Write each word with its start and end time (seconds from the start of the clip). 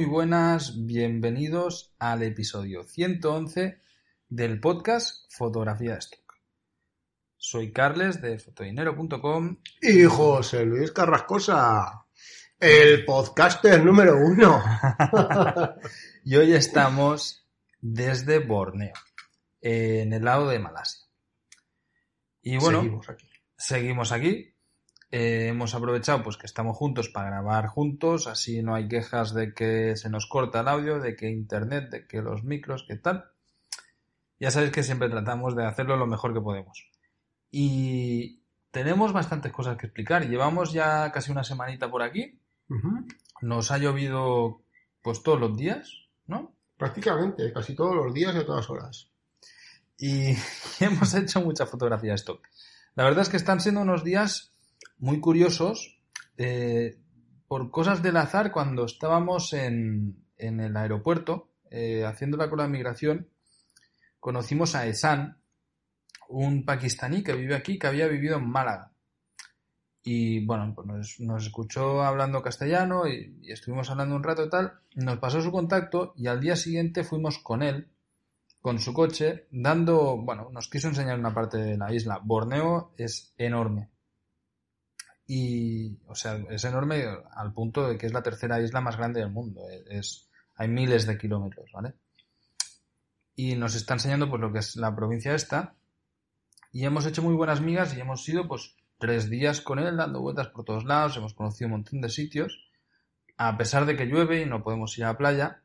Muy 0.00 0.08
buenas, 0.08 0.86
bienvenidos 0.86 1.94
al 1.98 2.22
episodio 2.22 2.84
111 2.84 3.82
del 4.30 4.58
podcast 4.58 5.30
Fotografía 5.30 5.92
de 5.92 5.98
Stock. 5.98 6.38
Soy 7.36 7.70
Carles 7.70 8.22
de 8.22 8.38
fotodinero.com 8.38 9.58
Y 9.82 10.04
José 10.04 10.64
Luis 10.64 10.90
Carrascosa, 10.92 12.06
el 12.58 13.04
podcaster 13.04 13.84
número 13.84 14.16
uno. 14.16 14.64
y 16.24 16.34
hoy 16.34 16.54
estamos 16.54 17.46
desde 17.78 18.38
Borneo, 18.38 18.94
en 19.60 20.14
el 20.14 20.24
lado 20.24 20.48
de 20.48 20.60
Malasia. 20.60 21.10
Y 22.40 22.56
bueno, 22.56 22.80
Seguimos 22.80 23.10
aquí. 23.10 23.28
seguimos 23.54 24.12
aquí. 24.12 24.54
Eh, 25.12 25.48
hemos 25.48 25.74
aprovechado 25.74 26.22
pues 26.22 26.36
que 26.36 26.46
estamos 26.46 26.76
juntos 26.76 27.08
para 27.08 27.30
grabar 27.30 27.66
juntos, 27.66 28.28
así 28.28 28.62
no 28.62 28.76
hay 28.76 28.86
quejas 28.86 29.34
de 29.34 29.52
que 29.54 29.96
se 29.96 30.08
nos 30.08 30.26
corta 30.26 30.60
el 30.60 30.68
audio, 30.68 31.00
de 31.00 31.16
que 31.16 31.28
internet, 31.28 31.90
de 31.90 32.06
que 32.06 32.22
los 32.22 32.44
micros, 32.44 32.84
que 32.86 32.96
tal. 32.96 33.24
Ya 34.38 34.50
sabéis 34.50 34.72
que 34.72 34.84
siempre 34.84 35.08
tratamos 35.08 35.56
de 35.56 35.66
hacerlo 35.66 35.96
lo 35.96 36.06
mejor 36.06 36.32
que 36.32 36.40
podemos. 36.40 36.88
Y 37.50 38.40
tenemos 38.70 39.12
bastantes 39.12 39.52
cosas 39.52 39.76
que 39.76 39.86
explicar. 39.86 40.28
Llevamos 40.28 40.72
ya 40.72 41.10
casi 41.10 41.32
una 41.32 41.44
semanita 41.44 41.90
por 41.90 42.02
aquí. 42.02 42.40
Nos 43.42 43.72
ha 43.72 43.78
llovido 43.78 44.62
pues 45.02 45.22
todos 45.24 45.40
los 45.40 45.56
días, 45.56 46.08
¿no? 46.26 46.54
Prácticamente, 46.76 47.52
casi 47.52 47.74
todos 47.74 47.96
los 47.96 48.14
días 48.14 48.34
y 48.34 48.38
a 48.38 48.46
todas 48.46 48.70
horas. 48.70 49.10
y 49.98 50.36
hemos 50.80 51.12
hecho 51.14 51.40
mucha 51.40 51.66
fotografía 51.66 52.14
stock. 52.14 52.46
La 52.94 53.04
verdad 53.04 53.22
es 53.22 53.28
que 53.28 53.36
están 53.36 53.60
siendo 53.60 53.80
unos 53.80 54.04
días 54.04 54.49
muy 55.00 55.20
curiosos 55.20 56.00
eh, 56.36 56.98
por 57.48 57.70
cosas 57.70 58.02
del 58.02 58.16
azar 58.16 58.52
cuando 58.52 58.84
estábamos 58.84 59.52
en, 59.52 60.24
en 60.36 60.60
el 60.60 60.76
aeropuerto 60.76 61.50
eh, 61.70 62.04
haciendo 62.04 62.36
la 62.36 62.48
cola 62.48 62.64
de 62.64 62.70
migración 62.70 63.28
conocimos 64.18 64.74
a 64.74 64.86
Esan 64.86 65.38
un 66.28 66.64
pakistaní 66.64 67.22
que 67.22 67.34
vive 67.34 67.56
aquí 67.56 67.78
que 67.78 67.86
había 67.86 68.06
vivido 68.06 68.36
en 68.36 68.48
Málaga 68.48 68.92
y 70.02 70.44
bueno 70.46 70.72
pues 70.74 70.86
nos, 70.86 71.20
nos 71.20 71.46
escuchó 71.46 72.02
hablando 72.02 72.42
castellano 72.42 73.08
y, 73.08 73.38
y 73.42 73.52
estuvimos 73.52 73.90
hablando 73.90 74.16
un 74.16 74.22
rato 74.22 74.44
y 74.44 74.50
tal 74.50 74.80
nos 74.94 75.18
pasó 75.18 75.40
su 75.40 75.50
contacto 75.50 76.12
y 76.16 76.26
al 76.28 76.40
día 76.40 76.56
siguiente 76.56 77.04
fuimos 77.04 77.38
con 77.38 77.62
él 77.62 77.90
con 78.60 78.78
su 78.78 78.92
coche, 78.92 79.46
dando, 79.50 80.18
bueno, 80.18 80.50
nos 80.52 80.68
quiso 80.68 80.88
enseñar 80.88 81.18
una 81.18 81.32
parte 81.32 81.56
de 81.58 81.78
la 81.78 81.92
isla. 81.92 82.20
Borneo 82.22 82.92
es 82.96 83.32
enorme. 83.38 83.88
Y, 85.32 85.96
o 86.08 86.16
sea, 86.16 86.42
es 86.50 86.64
enorme 86.64 87.04
al 87.36 87.52
punto 87.52 87.86
de 87.86 87.96
que 87.96 88.06
es 88.06 88.12
la 88.12 88.20
tercera 88.20 88.60
isla 88.60 88.80
más 88.80 88.96
grande 88.96 89.20
del 89.20 89.30
mundo. 89.30 89.60
Es, 89.88 90.28
hay 90.56 90.66
miles 90.66 91.06
de 91.06 91.16
kilómetros, 91.16 91.70
¿vale? 91.72 91.94
Y 93.36 93.54
nos 93.54 93.76
está 93.76 93.94
enseñando, 93.94 94.28
pues, 94.28 94.40
lo 94.40 94.52
que 94.52 94.58
es 94.58 94.74
la 94.74 94.92
provincia 94.92 95.32
esta. 95.32 95.76
Y 96.72 96.84
hemos 96.84 97.06
hecho 97.06 97.22
muy 97.22 97.34
buenas 97.34 97.60
migas 97.60 97.96
y 97.96 98.00
hemos 98.00 98.28
ido, 98.28 98.48
pues, 98.48 98.74
tres 98.98 99.30
días 99.30 99.60
con 99.60 99.78
él, 99.78 99.96
dando 99.96 100.20
vueltas 100.20 100.48
por 100.48 100.64
todos 100.64 100.84
lados. 100.84 101.16
Hemos 101.16 101.34
conocido 101.34 101.66
un 101.66 101.74
montón 101.74 102.00
de 102.00 102.08
sitios. 102.08 102.68
A 103.36 103.56
pesar 103.56 103.86
de 103.86 103.96
que 103.96 104.06
llueve 104.06 104.42
y 104.42 104.46
no 104.46 104.64
podemos 104.64 104.98
ir 104.98 105.04
a 105.04 105.12
la 105.12 105.16
playa. 105.16 105.62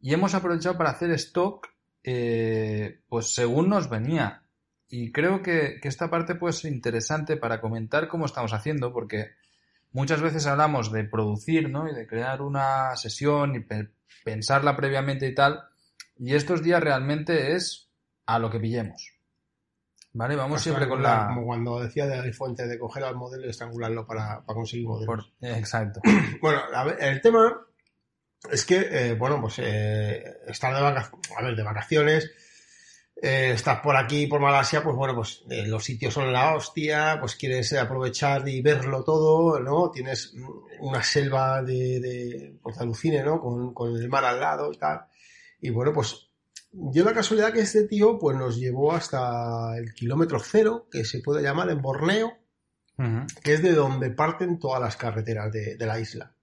Y 0.00 0.14
hemos 0.14 0.34
aprovechado 0.34 0.78
para 0.78 0.90
hacer 0.90 1.10
stock 1.10 1.66
eh, 2.04 3.00
pues 3.08 3.34
según 3.34 3.70
nos 3.70 3.90
venía. 3.90 4.44
Y 4.90 5.12
creo 5.12 5.42
que, 5.42 5.78
que 5.82 5.88
esta 5.88 6.08
parte 6.10 6.34
puede 6.34 6.52
ser 6.54 6.72
interesante 6.72 7.36
para 7.36 7.60
comentar 7.60 8.08
cómo 8.08 8.24
estamos 8.26 8.52
haciendo, 8.54 8.92
porque 8.92 9.32
muchas 9.92 10.20
veces 10.22 10.46
hablamos 10.46 10.90
de 10.92 11.04
producir, 11.04 11.68
¿no? 11.68 11.88
Y 11.90 11.94
de 11.94 12.06
crear 12.06 12.40
una 12.42 12.96
sesión 12.96 13.54
y 13.54 13.60
pe- 13.60 13.90
pensarla 14.24 14.76
previamente 14.76 15.26
y 15.26 15.34
tal. 15.34 15.60
Y 16.18 16.34
estos 16.34 16.62
días 16.62 16.82
realmente 16.82 17.54
es 17.54 17.90
a 18.26 18.38
lo 18.38 18.50
que 18.50 18.60
pillemos. 18.60 19.12
¿Vale? 20.14 20.36
Vamos 20.36 20.62
siempre 20.62 20.88
con 20.88 21.02
la... 21.02 21.26
Como 21.28 21.46
cuando 21.46 21.80
decía 21.80 22.06
de 22.06 22.16
la 22.26 22.32
fuente 22.32 22.66
de 22.66 22.78
coger 22.78 23.04
al 23.04 23.14
modelo 23.14 23.46
y 23.46 23.50
estrangularlo 23.50 24.06
para, 24.06 24.40
para 24.44 24.54
conseguir 24.56 24.86
modelos. 24.86 25.06
por- 25.06 25.48
Exacto. 25.48 26.00
Bueno, 26.40 26.60
a 26.74 26.84
ver, 26.84 26.96
el 27.00 27.20
tema 27.20 27.60
es 28.50 28.64
que, 28.64 28.78
eh, 28.90 29.14
bueno, 29.14 29.40
pues 29.40 29.58
eh, 29.58 30.24
estar 30.46 30.74
de 30.74 30.80
vacaciones, 30.80 31.30
a 31.36 31.42
ver, 31.42 31.54
de 31.56 31.62
vacaciones, 31.62 32.30
eh, 33.20 33.52
estás 33.54 33.80
por 33.80 33.96
aquí, 33.96 34.26
por 34.28 34.40
Malasia, 34.40 34.82
pues 34.82 34.94
bueno, 34.94 35.16
pues 35.16 35.42
eh, 35.50 35.66
los 35.66 35.82
sitios 35.82 36.14
son 36.14 36.32
la 36.32 36.54
hostia, 36.54 37.16
pues 37.20 37.34
quieres 37.34 37.72
aprovechar 37.72 38.48
y 38.48 38.62
verlo 38.62 39.02
todo, 39.02 39.58
¿no? 39.58 39.90
Tienes 39.90 40.34
una 40.80 41.02
selva 41.02 41.62
de, 41.62 42.00
de 42.00 42.58
pues, 42.62 42.78
alucine, 42.78 43.24
¿no? 43.24 43.40
Con, 43.40 43.74
con 43.74 43.96
el 43.96 44.08
mar 44.08 44.24
al 44.24 44.38
lado 44.38 44.72
y 44.72 44.78
tal. 44.78 45.00
Y 45.60 45.70
bueno, 45.70 45.92
pues 45.92 46.28
yo 46.70 47.04
la 47.04 47.12
casualidad 47.12 47.52
que 47.52 47.60
este 47.60 47.88
tío, 47.88 48.18
pues 48.18 48.36
nos 48.36 48.56
llevó 48.56 48.92
hasta 48.92 49.76
el 49.76 49.92
kilómetro 49.94 50.38
cero, 50.38 50.86
que 50.90 51.04
se 51.04 51.20
puede 51.20 51.42
llamar 51.42 51.70
en 51.70 51.82
Borneo, 51.82 52.32
que 53.42 53.54
es 53.54 53.62
de 53.62 53.72
donde 53.72 54.10
parten 54.10 54.58
todas 54.58 54.80
las 54.80 54.96
carreteras 54.96 55.52
de, 55.52 55.76
de 55.76 55.86
la 55.86 55.98
isla. 56.00 56.34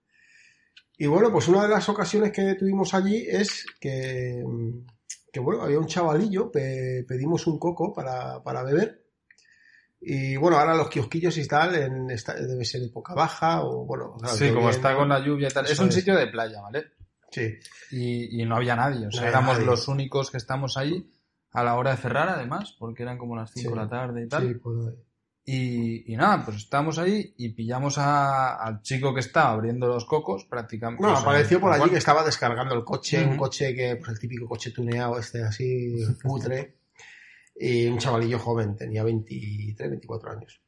Y 0.98 1.08
bueno, 1.08 1.32
pues 1.32 1.48
una 1.48 1.64
de 1.64 1.70
las 1.70 1.88
ocasiones 1.90 2.32
que 2.32 2.56
tuvimos 2.56 2.94
allí 2.94 3.26
es 3.28 3.66
que, 3.80 4.42
que 5.36 5.42
bueno, 5.42 5.64
había 5.64 5.80
un 5.80 5.86
chavalillo, 5.86 6.50
pe- 6.50 7.04
pedimos 7.06 7.46
un 7.46 7.60
coco 7.60 7.92
para, 7.94 8.42
para 8.42 8.64
beber. 8.64 9.04
Y 10.00 10.38
bueno, 10.38 10.58
ahora 10.58 10.76
los 10.76 10.88
kiosquillos 10.90 11.38
y 11.38 11.46
tal, 11.46 11.76
en 11.76 12.10
esta- 12.10 12.36
debe 12.36 12.64
ser 12.64 12.82
época 12.84 13.14
baja 13.14 13.64
o 13.66 13.86
bueno. 13.86 14.16
claro, 14.18 14.34
Sí, 14.38 14.50
como 14.54 14.70
está 14.70 14.96
con 14.96 15.10
la 15.10 15.20
lluvia 15.20 15.50
y 15.50 15.52
tal. 15.52 15.66
Es 15.66 15.78
un 15.80 15.90
es. 15.90 15.96
sitio 15.96 16.16
de 16.16 16.28
playa, 16.28 16.62
¿vale? 16.62 16.86
Sí, 17.32 17.54
y, 17.92 18.42
y 18.42 18.46
no 18.46 18.56
había 18.56 18.78
nadie. 18.78 19.08
O 19.08 19.12
sea, 19.12 19.24
No 19.24 19.28
éramos 19.28 19.56
nadie. 19.56 19.66
los 19.66 19.90
únicos 19.90 20.32
que 20.32 20.38
estamos 20.38 20.78
ahí 20.78 21.12
a 21.52 21.64
la 21.66 21.76
hora 21.76 21.92
de 21.92 21.98
cerrar, 21.98 22.30
además, 22.30 22.74
porque 22.80 23.04
eran 23.04 23.18
como 23.18 23.36
las 23.36 23.52
5 23.52 23.70
Sí. 23.72 23.76
de 23.76 23.82
la 23.84 23.90
tarde 23.90 24.24
y 24.24 24.28
tal. 24.30 24.48
sí, 24.48 24.54
pues, 24.56 24.78
Y, 25.48 26.12
y 26.12 26.18
nada, 26.18 26.44
pues 26.44 26.58
estábamos 26.58 26.98
ahí 26.98 27.34
y 27.38 27.50
pillamos 27.50 27.98
a- 28.00 28.56
al 28.56 28.82
chico 28.82 29.14
que 29.14 29.20
estaba 29.20 29.52
abriendo 29.52 29.88
los 29.88 30.06
cocos 30.06 30.46
prácticamente. 30.46 31.04
Bueno, 31.04 31.16
apareció 31.18 31.60
por 31.62 31.72
allí 31.72 31.90
que 31.92 31.98
estaba 31.98 32.24
descargando 32.24 32.74
el 32.74 32.84
coche, 32.84 33.24
un 33.24 33.32
Ujú. 33.32 33.38
coche 33.42 33.76
que, 33.76 33.96
pues 33.98 34.10
el 34.12 34.20
típico 34.20 34.48
coche 34.48 34.72
tuneado 34.72 35.20
este 35.20 35.44
así, 35.44 35.98
putre, 36.24 36.78
y 37.60 37.86
un 37.88 38.00
chavalillo 38.00 38.40
joven, 38.40 38.76
tenía 38.76 39.04
23, 39.04 39.90
24 39.92 40.32
años. 40.32 40.60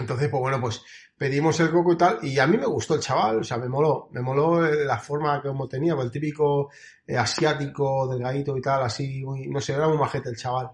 Entonces, 0.00 0.28
pues 0.30 0.40
bueno, 0.40 0.60
pues 0.60 0.82
pedimos 1.16 1.60
el 1.60 1.70
coco 1.70 1.92
y 1.92 1.96
tal, 1.96 2.18
y 2.22 2.38
a 2.38 2.46
mí 2.46 2.56
me 2.58 2.66
gustó 2.66 2.94
el 2.94 3.00
chaval, 3.00 3.40
o 3.40 3.44
sea, 3.44 3.58
me 3.58 3.68
moló, 3.68 4.08
me 4.10 4.20
moló 4.22 4.62
la 4.62 4.98
forma 4.98 5.40
que 5.40 5.48
como 5.48 5.68
tenía, 5.68 5.94
pues, 5.94 6.06
el 6.06 6.10
típico 6.10 6.70
eh, 7.06 7.16
asiático, 7.16 8.08
delgadito 8.08 8.56
y 8.56 8.62
tal, 8.62 8.82
así, 8.82 9.22
muy, 9.24 9.46
no 9.48 9.60
sé, 9.60 9.74
era 9.74 9.86
muy 9.86 9.98
majete 9.98 10.30
el 10.30 10.36
chaval. 10.36 10.70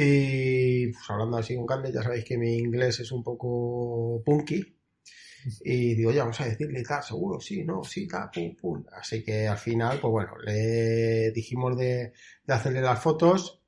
Y 0.00 0.92
pues 0.92 1.10
hablando 1.10 1.38
así 1.38 1.56
con 1.56 1.66
Carles, 1.66 1.92
ya 1.92 2.04
sabéis 2.04 2.24
que 2.24 2.38
mi 2.38 2.56
inglés 2.56 3.00
es 3.00 3.10
un 3.10 3.24
poco 3.24 4.22
punky. 4.24 4.64
Y 5.64 5.96
digo, 5.96 6.12
ya 6.12 6.20
vamos 6.22 6.40
a 6.40 6.44
decirle 6.44 6.84
tal, 6.84 7.02
seguro, 7.02 7.40
sí, 7.40 7.64
no, 7.64 7.82
sí, 7.82 8.06
tal, 8.06 8.30
pum, 8.30 8.54
pum. 8.54 8.84
Así 8.92 9.24
que 9.24 9.48
al 9.48 9.58
final, 9.58 9.98
pues 9.98 10.12
bueno, 10.12 10.38
le 10.38 11.32
dijimos 11.32 11.76
de, 11.76 12.12
de 12.44 12.54
hacerle 12.54 12.80
las 12.80 13.02
fotos. 13.02 13.60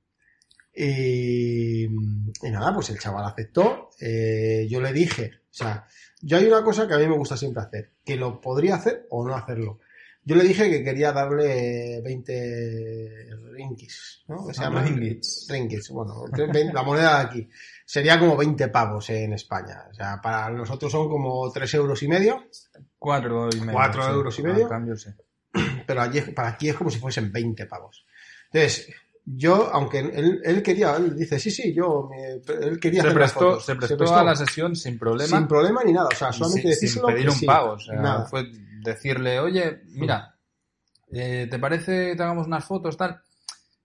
Y, 0.72 1.86
y 1.86 2.50
nada, 2.52 2.72
pues 2.74 2.90
el 2.90 3.00
chaval 3.00 3.24
aceptó. 3.24 3.90
Eh, 4.00 4.68
yo 4.70 4.80
le 4.80 4.92
dije, 4.92 5.32
o 5.50 5.52
sea, 5.52 5.84
yo 6.22 6.36
hay 6.36 6.46
una 6.46 6.62
cosa 6.62 6.86
que 6.86 6.94
a 6.94 6.98
mí 6.98 7.08
me 7.08 7.18
gusta 7.18 7.36
siempre 7.36 7.64
hacer, 7.64 7.94
que 8.04 8.14
lo 8.14 8.40
podría 8.40 8.76
hacer 8.76 9.08
o 9.10 9.26
no 9.26 9.34
hacerlo. 9.34 9.80
Yo 10.22 10.36
le 10.36 10.44
dije 10.44 10.68
que 10.70 10.84
quería 10.84 11.12
darle 11.12 12.00
20 12.02 13.26
ringgis, 13.52 14.22
¿no? 14.28 14.46
Que 14.46 14.54
se 14.54 14.60
Ah, 14.60 14.64
llama 14.64 14.82
ringgits. 14.82 15.46
ringgits, 15.48 15.88
bueno, 15.90 16.24
la 16.72 16.82
moneda 16.82 17.18
de 17.18 17.24
aquí. 17.24 17.48
Sería 17.86 18.18
como 18.18 18.36
20 18.36 18.68
pavos 18.68 19.08
en 19.10 19.32
España. 19.32 19.84
O 19.90 19.94
sea, 19.94 20.20
para 20.22 20.50
nosotros 20.50 20.92
son 20.92 21.08
como 21.08 21.50
3 21.50 21.74
euros 21.74 22.02
y 22.02 22.08
medio, 22.08 22.44
Cuatro 22.98 23.48
y 23.52 23.60
medio. 23.60 23.72
Cuatro 23.72 24.02
sí. 24.04 24.10
euros 24.10 24.38
y 24.38 24.42
medio. 24.42 24.68
cambio, 24.68 24.96
sí. 24.96 25.10
pero 25.86 26.02
allí, 26.02 26.20
para 26.20 26.48
aquí 26.50 26.68
es 26.68 26.76
como 26.76 26.90
si 26.90 26.98
fuesen 26.98 27.32
20 27.32 27.66
pavos. 27.66 28.04
Entonces, 28.52 28.88
yo, 29.24 29.70
aunque 29.72 29.98
él, 30.00 30.40
él 30.44 30.62
quería, 30.62 30.96
él 30.96 31.16
dice, 31.16 31.38
sí, 31.38 31.50
sí, 31.50 31.72
yo, 31.74 32.08
me- 32.10 32.40
él 32.66 32.80
quería 32.80 33.02
Se 33.02 33.08
hacer 33.08 33.20
las 33.20 33.32
prestó, 33.32 33.50
fotos. 33.50 33.64
se 33.64 33.76
prestó 33.76 34.14
a 34.16 34.24
la 34.24 34.34
sesión 34.36 34.74
sin 34.76 34.98
problema. 34.98 35.38
sin 35.38 35.46
problema 35.48 35.82
ni 35.84 35.92
nada, 35.92 36.08
o 36.12 36.16
sea, 36.16 36.32
solamente 36.32 36.74
sin, 36.74 36.88
sin 36.88 37.02
pedir 37.02 37.28
un 37.28 37.34
sí, 37.36 37.46
pago. 37.46 37.72
O 37.72 37.78
sea, 37.78 37.94
nada. 37.96 38.26
fue 38.26 38.44
decirle, 38.82 39.38
oye, 39.40 39.82
mira, 39.90 40.36
eh, 41.12 41.46
¿te 41.50 41.58
parece 41.58 42.10
que 42.10 42.16
te 42.16 42.22
hagamos 42.22 42.46
unas 42.46 42.64
fotos, 42.64 42.96
tal? 42.96 43.20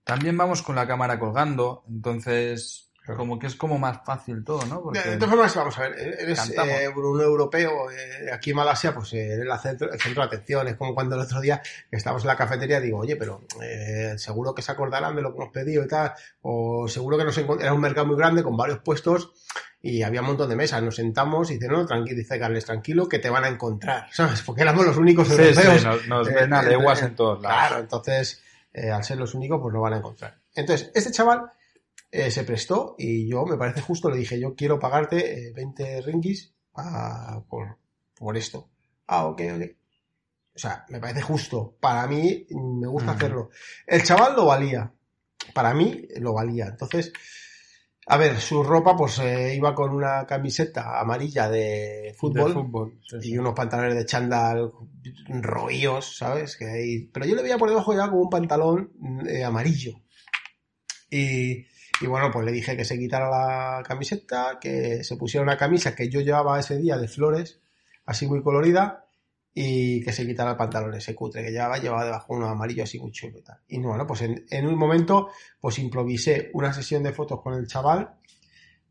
También 0.04 0.38
vamos 0.38 0.62
con 0.62 0.76
la 0.76 0.88
cámara 0.88 1.20
colgando, 1.20 1.84
entonces 1.90 2.85
Claro. 3.06 3.20
como 3.20 3.38
que 3.38 3.46
es 3.48 3.56
como 3.56 3.78
más 3.78 4.00
fácil 4.04 4.44
todo, 4.44 4.66
¿no? 4.66 4.78
De, 4.78 4.82
Porque 4.82 5.00
de 5.10 5.16
todas 5.18 5.30
formas, 5.30 5.56
vamos 5.56 5.78
a 5.78 5.82
ver, 5.84 6.00
eres 6.20 6.50
eh, 6.50 6.88
un 6.90 7.22
europeo, 7.22 7.92
eh, 7.92 8.32
aquí 8.34 8.50
en 8.50 8.56
Malasia, 8.56 8.96
pues 8.96 9.14
eh, 9.14 9.34
eres 9.34 9.46
la 9.46 9.60
centro- 9.60 9.92
el 9.94 10.00
centro 10.02 10.24
de 10.24 10.28
atención. 10.28 10.68
Es 10.68 10.76
como 10.76 10.96
cuando 10.96 11.16
el 11.16 11.22
otro 11.22 11.40
día 11.40 11.62
que 11.90 11.98
estábamos 11.98 12.24
en 12.24 12.30
la 12.30 12.36
cafetería, 12.36 12.80
digo, 12.82 12.98
oye, 12.98 13.16
pero 13.16 13.44
eh, 13.62 14.16
seguro 14.18 14.56
que 14.56 14.64
se 14.64 14.72
acordarán 14.72 15.16
de 15.16 15.22
lo 15.22 15.32
que 15.34 15.38
hemos 15.42 15.54
pedido 15.54 15.84
y 15.84 15.88
tal, 15.88 16.14
o 16.42 16.88
seguro 16.88 17.18
que 17.18 17.26
nos 17.26 17.38
era 17.38 17.74
un 17.74 17.82
mercado 17.82 18.08
muy 18.08 18.16
grande 18.18 18.42
con 18.42 18.58
varios 18.58 18.80
puestos 18.80 19.34
y 19.84 20.02
había 20.02 20.22
un 20.22 20.28
montón 20.28 20.50
de 20.50 20.56
mesas. 20.56 20.82
Nos 20.82 20.96
sentamos 20.96 21.52
y 21.52 21.56
dice, 21.56 21.68
no, 21.68 21.86
tranquilo, 21.86 22.18
dice 22.18 22.40
Carles, 22.40 22.66
tranquilo, 22.66 23.08
que 23.08 23.20
te 23.20 23.30
van 23.30 23.44
a 23.44 23.50
encontrar, 23.50 24.08
¿sabes? 24.12 24.42
Porque 24.42 24.64
éramos 24.64 24.84
los 24.84 24.98
únicos 24.98 25.28
Sí, 25.28 25.34
europeos. 25.36 25.82
sí, 25.82 25.86
nos, 25.86 26.08
nos 26.08 26.28
Eh, 26.28 26.34
ven 26.34 26.54
a 26.54 26.64
leguas 26.64 27.04
eh, 27.04 27.06
en 27.06 27.16
todos 27.16 27.40
lados. 27.40 27.58
Claro, 27.68 27.82
entonces, 27.84 28.42
eh, 28.74 28.90
al 28.90 29.04
ser 29.04 29.18
los 29.20 29.36
únicos, 29.36 29.62
pues 29.62 29.72
no 29.76 29.82
van 29.82 29.94
a 29.94 29.98
encontrar. 29.98 30.38
Entonces, 30.56 30.90
este 30.96 31.12
chaval 31.12 31.52
eh, 32.16 32.32
se 32.32 32.46
prestó 32.46 32.96
y 32.98 33.28
yo, 33.28 33.46
me 33.46 33.58
parece 33.58 33.82
justo, 33.82 34.10
le 34.10 34.16
dije, 34.16 34.40
yo 34.40 34.56
quiero 34.56 34.80
pagarte 34.80 35.50
eh, 35.50 35.52
20 35.54 36.02
ringgis 36.02 36.54
ah, 36.76 37.44
por, 37.50 37.78
por 38.16 38.38
esto. 38.38 38.70
Ah, 39.08 39.26
ok, 39.26 39.42
ok. 39.56 39.62
O 40.56 40.60
sea, 40.60 40.86
me 40.88 41.02
parece 41.02 41.22
justo. 41.22 41.76
Para 41.78 42.08
mí, 42.08 42.48
mm, 42.50 42.80
me 42.80 42.88
gusta 42.88 43.12
hacerlo. 43.12 43.50
El 43.86 44.02
chaval 44.04 44.34
lo 44.34 44.46
valía. 44.46 44.94
Para 45.54 45.74
mí, 45.74 46.08
lo 46.16 46.34
valía. 46.34 46.68
Entonces, 46.68 47.12
a 48.08 48.16
ver, 48.18 48.40
su 48.40 48.64
ropa, 48.64 48.96
pues 48.96 49.20
eh, 49.20 49.54
iba 49.54 49.76
con 49.76 49.92
una 49.92 50.26
camiseta 50.26 50.98
amarilla 50.98 51.50
de 51.50 52.16
fútbol 52.18 52.54
De 52.54 52.62
fútbol. 52.62 53.00
sí, 53.10 53.18
sí. 53.20 53.32
y 53.34 53.38
unos 53.38 53.54
pantalones 53.54 53.96
de 53.96 54.06
chándal 54.06 54.72
roíos, 55.28 56.16
¿sabes? 56.16 56.56
Que 56.56 56.66
hay... 56.66 57.08
Pero 57.08 57.26
yo 57.26 57.36
le 57.36 57.42
veía 57.42 57.58
por 57.58 57.68
debajo 57.68 57.94
ya 57.94 58.10
como 58.10 58.22
un 58.22 58.30
pantalón 58.30 58.94
eh, 59.28 59.44
amarillo. 59.44 60.00
Y, 61.12 61.66
y 62.02 62.08
bueno, 62.08 62.30
pues 62.32 62.46
le 62.46 62.52
dije 62.52 62.76
que 62.76 62.86
se 62.86 62.98
quitara 62.98 63.30
la 63.30 63.84
camiseta, 63.84 64.58
que 64.60 65.04
se 65.04 65.16
pusiera 65.18 65.44
una 65.44 65.58
camisa 65.58 65.96
que 65.96 66.10
yo 66.10 66.22
llevaba 66.22 66.60
ese 66.60 66.78
día 66.78 66.98
de 66.98 67.08
flores, 67.08 67.60
así 68.06 68.28
muy 68.28 68.42
colorida, 68.44 69.06
y 69.54 70.04
que 70.04 70.12
se 70.12 70.26
quitara 70.28 70.52
el 70.52 70.58
pantalón 70.58 70.94
ese 70.96 71.16
cutre 71.16 71.42
que 71.44 71.52
llevaba, 71.52 71.78
llevaba 71.78 72.04
debajo 72.04 72.34
uno 72.34 72.48
amarillo 72.50 72.84
así 72.84 73.00
muy 73.00 73.12
chulo 73.12 73.40
y 73.40 73.42
tal. 73.44 73.58
Y 73.70 73.80
bueno, 73.80 74.06
pues 74.06 74.22
en, 74.24 74.46
en 74.50 74.68
un 74.68 74.78
momento, 74.78 75.30
pues 75.62 75.80
improvisé 75.80 76.50
una 76.54 76.74
sesión 76.74 77.04
de 77.04 77.14
fotos 77.14 77.42
con 77.42 77.54
el 77.54 77.66
chaval, 77.66 78.16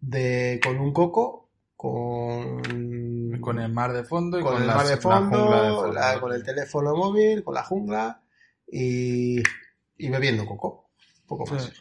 de, 0.00 0.58
con 0.64 0.78
un 0.78 0.92
coco, 0.92 1.50
con... 1.76 2.62
Con 3.40 3.58
el 3.58 3.70
mar 3.72 3.92
de 3.92 4.04
fondo 4.04 4.38
y 4.38 4.42
con, 4.42 4.52
con, 4.54 4.62
el 4.62 4.68
las- 4.68 4.76
mar 4.76 4.86
de 4.86 4.96
la 4.96 5.00
jungla 5.00 5.62
de 5.62 5.68
fondo, 5.68 5.76
fondo. 5.82 5.92
la- 5.92 6.20
con 6.20 6.32
el 6.32 6.42
teléfono 6.42 6.96
móvil, 6.96 7.44
con 7.44 7.54
la 7.54 7.62
jungla 7.64 8.22
y, 8.66 9.38
y 9.98 10.08
bebiendo 10.08 10.46
coco. 10.46 10.88
Poco 11.26 11.44
más. 11.52 11.64
Sí. 11.64 11.72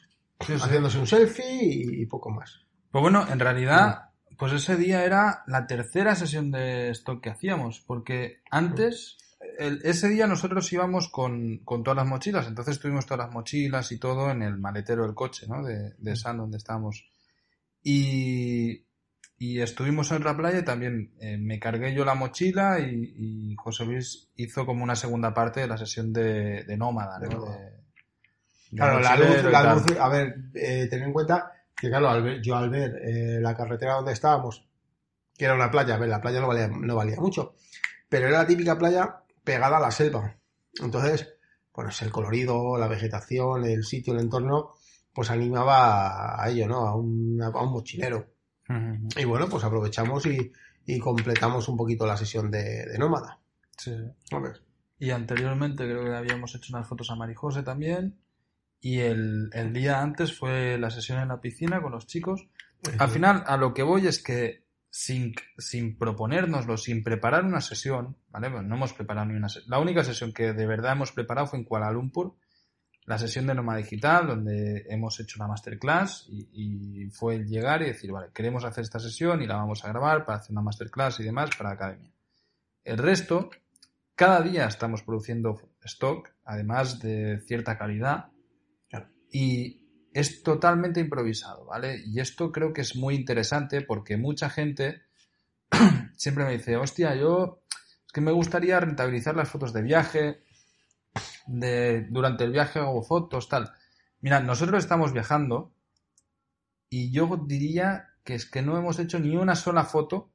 Sí, 0.45 0.53
sí. 0.57 0.59
Haciéndose 0.63 0.99
un 0.99 1.07
selfie 1.07 2.01
y 2.01 2.05
poco 2.05 2.29
más. 2.29 2.61
Pues 2.91 3.01
bueno, 3.01 3.25
en 3.31 3.39
realidad, 3.39 4.09
pues 4.37 4.53
ese 4.53 4.75
día 4.75 5.03
era 5.05 5.43
la 5.47 5.65
tercera 5.67 6.15
sesión 6.15 6.51
de 6.51 6.89
stock 6.91 7.21
que 7.21 7.29
hacíamos, 7.31 7.79
porque 7.81 8.41
antes, 8.51 9.17
el- 9.57 9.81
ese 9.83 10.09
día 10.09 10.27
nosotros 10.27 10.71
íbamos 10.73 11.09
con, 11.09 11.59
con 11.65 11.83
todas 11.83 11.97
las 11.97 12.07
mochilas, 12.07 12.47
entonces 12.47 12.79
tuvimos 12.79 13.05
todas 13.05 13.25
las 13.25 13.33
mochilas 13.33 13.91
y 13.91 13.99
todo 13.99 14.29
en 14.31 14.41
el 14.43 14.57
maletero 14.57 15.03
del 15.03 15.15
coche, 15.15 15.47
¿no? 15.47 15.63
De, 15.63 15.93
de 15.97 16.15
San, 16.15 16.37
donde 16.37 16.57
estábamos. 16.57 17.05
Y, 17.81 18.85
y 19.37 19.59
estuvimos 19.59 20.09
en 20.11 20.17
otra 20.17 20.37
playa 20.37 20.59
y 20.59 20.63
también 20.65 21.13
eh, 21.19 21.37
me 21.37 21.59
cargué 21.59 21.93
yo 21.93 22.05
la 22.05 22.15
mochila 22.15 22.79
y, 22.79 23.13
y 23.51 23.55
José 23.57 23.85
Luis 23.85 24.29
hizo 24.35 24.65
como 24.65 24.83
una 24.83 24.95
segunda 24.95 25.33
parte 25.33 25.59
de 25.59 25.67
la 25.67 25.77
sesión 25.77 26.13
de, 26.13 26.63
de 26.63 26.77
Nómada, 26.77 27.19
¿no? 27.19 27.45
De 27.51 27.72
Claro, 28.75 28.99
la 28.99 29.15
luz, 29.17 29.43
la 29.51 29.73
luz, 29.75 29.97
a 29.99 30.09
ver, 30.09 30.35
eh, 30.55 30.87
ten 30.89 31.03
en 31.03 31.13
cuenta 31.13 31.51
que 31.75 31.89
claro, 31.89 32.09
al 32.09 32.23
ver- 32.23 32.41
yo 32.41 32.55
al 32.55 32.69
ver 32.69 32.95
eh, 33.03 33.39
la 33.41 33.55
carretera 33.55 33.93
donde 33.95 34.13
estábamos, 34.13 34.67
que 35.37 35.45
era 35.45 35.55
una 35.55 35.69
playa, 35.71 35.95
a 35.95 35.97
ver, 35.97 36.09
la 36.09 36.21
playa 36.21 36.39
no 36.39 36.47
valía, 36.47 36.67
no 36.67 36.95
valía 36.95 37.19
mucho, 37.19 37.55
pero 38.09 38.27
era 38.27 38.39
la 38.39 38.47
típica 38.47 38.77
playa 38.77 39.17
pegada 39.43 39.77
a 39.77 39.81
la 39.81 39.91
selva. 39.91 40.35
Entonces, 40.81 41.33
pues 41.71 42.01
el 42.01 42.11
colorido, 42.11 42.77
la 42.77 42.87
vegetación, 42.87 43.65
el 43.65 43.83
sitio, 43.83 44.13
el 44.13 44.19
entorno, 44.21 44.73
pues 45.13 45.29
animaba 45.31 46.41
a 46.41 46.49
ello, 46.49 46.67
¿no? 46.67 46.87
A 46.87 46.95
un, 46.95 47.39
a 47.41 47.49
un 47.49 47.71
mochilero. 47.71 48.27
Y 49.17 49.25
bueno, 49.25 49.47
pues 49.49 49.63
aprovechamos 49.63 50.25
y, 50.25 50.51
y 50.85 50.99
completamos 50.99 51.67
un 51.67 51.77
poquito 51.77 52.05
la 52.05 52.17
sesión 52.17 52.49
de, 52.49 52.85
de 52.85 52.97
nómada. 52.97 53.39
Sí. 53.77 53.93
A 54.31 54.39
ver. 54.39 54.61
Y 54.99 55.11
anteriormente 55.11 55.83
creo 55.83 56.03
que 56.05 56.15
habíamos 56.15 56.55
hecho 56.55 56.73
unas 56.75 56.87
fotos 56.87 57.09
a 57.11 57.15
Marijose 57.15 57.61
también. 57.63 58.19
Y 58.83 58.99
el, 58.99 59.49
el 59.53 59.71
día 59.71 60.01
antes 60.01 60.37
fue 60.37 60.77
la 60.77 60.89
sesión 60.89 61.17
en 61.19 61.29
la 61.29 61.39
piscina 61.39 61.81
con 61.81 61.93
los 61.93 62.05
chicos. 62.05 62.45
Al 62.99 63.07
final, 63.07 63.41
a 63.47 63.55
lo 63.55 63.73
que 63.73 63.81
voy 63.81 64.07
es 64.07 64.21
que 64.21 64.65
sin, 64.89 65.33
sin 65.57 65.97
proponérnoslo, 65.97 66.75
sin 66.75 67.01
preparar 67.01 67.45
una 67.45 67.61
sesión, 67.61 68.17
¿vale? 68.29 68.49
Bueno, 68.49 68.67
no 68.67 68.75
hemos 68.75 68.91
preparado 68.91 69.27
ni 69.27 69.35
una 69.35 69.47
sesión. 69.47 69.71
La 69.71 69.79
única 69.79 70.03
sesión 70.03 70.33
que 70.33 70.51
de 70.51 70.67
verdad 70.67 70.91
hemos 70.91 71.13
preparado 71.13 71.47
fue 71.47 71.59
en 71.59 71.65
Kuala 71.65 71.89
Lumpur, 71.93 72.35
la 73.05 73.17
sesión 73.17 73.47
de 73.47 73.55
Noma 73.55 73.77
Digital, 73.77 74.27
donde 74.27 74.85
hemos 74.89 75.17
hecho 75.21 75.39
una 75.39 75.47
masterclass 75.47 76.27
y, 76.27 76.49
y 76.51 77.09
fue 77.09 77.35
el 77.35 77.47
llegar 77.47 77.83
y 77.83 77.85
decir, 77.85 78.11
vale, 78.11 78.31
queremos 78.33 78.65
hacer 78.65 78.83
esta 78.83 78.99
sesión 78.99 79.41
y 79.41 79.47
la 79.47 79.55
vamos 79.55 79.85
a 79.85 79.87
grabar 79.87 80.25
para 80.25 80.39
hacer 80.39 80.51
una 80.51 80.61
masterclass 80.61 81.21
y 81.21 81.23
demás 81.23 81.51
para 81.57 81.69
la 81.69 81.75
academia. 81.75 82.11
El 82.83 82.97
resto, 82.97 83.49
cada 84.13 84.41
día 84.41 84.65
estamos 84.65 85.03
produciendo 85.03 85.61
stock, 85.85 86.29
además 86.43 86.99
de 86.99 87.39
cierta 87.47 87.77
calidad. 87.77 88.32
Y 89.33 89.89
es 90.13 90.43
totalmente 90.43 90.99
improvisado, 90.99 91.65
¿vale? 91.65 92.01
Y 92.05 92.19
esto 92.19 92.51
creo 92.51 92.71
que 92.71 92.81
es 92.81 92.95
muy 92.95 93.15
interesante 93.15 93.81
porque 93.81 94.15
mucha 94.15 94.49
gente 94.49 95.01
siempre 96.15 96.45
me 96.45 96.51
dice, 96.51 96.77
hostia, 96.77 97.15
yo 97.15 97.63
es 98.05 98.13
que 98.13 98.21
me 98.21 98.31
gustaría 98.31 98.79
rentabilizar 98.79 99.35
las 99.35 99.49
fotos 99.49 99.73
de 99.73 99.81
viaje, 99.81 100.43
de 101.47 102.05
durante 102.11 102.43
el 102.43 102.51
viaje 102.51 102.79
hago 102.79 103.01
fotos, 103.01 103.49
tal. 103.49 103.71
Mira, 104.21 104.39
nosotros 104.39 104.83
estamos 104.83 105.13
viajando 105.13 105.73
y 106.89 107.11
yo 107.11 107.43
diría 107.47 108.09
que 108.23 108.35
es 108.35 108.45
que 108.45 108.61
no 108.61 108.77
hemos 108.77 108.99
hecho 108.99 109.19
ni 109.19 109.35
una 109.35 109.55
sola 109.55 109.83
foto 109.83 110.31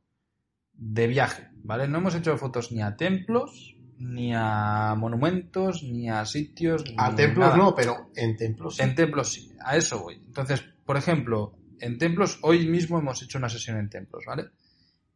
de 0.72 1.06
viaje, 1.06 1.50
¿vale? 1.62 1.86
No 1.86 1.98
hemos 1.98 2.16
hecho 2.16 2.36
fotos 2.36 2.72
ni 2.72 2.82
a 2.82 2.96
templos, 2.96 3.76
ni 3.98 4.32
a 4.34 4.94
monumentos, 4.96 5.82
ni 5.82 6.08
a 6.08 6.24
sitios. 6.24 6.84
A 6.96 7.14
templos 7.14 7.46
nada. 7.46 7.56
no, 7.56 7.74
pero 7.74 8.10
en 8.14 8.36
templos 8.36 8.76
sí. 8.76 8.82
En 8.82 8.94
templos 8.94 9.32
sí, 9.32 9.52
a 9.64 9.76
eso 9.76 10.00
voy. 10.00 10.16
Entonces, 10.26 10.64
por 10.84 10.96
ejemplo, 10.96 11.56
en 11.80 11.98
templos, 11.98 12.38
hoy 12.42 12.66
mismo 12.66 12.98
hemos 12.98 13.22
hecho 13.22 13.38
una 13.38 13.48
sesión 13.48 13.78
en 13.78 13.88
templos, 13.90 14.24
¿vale? 14.26 14.50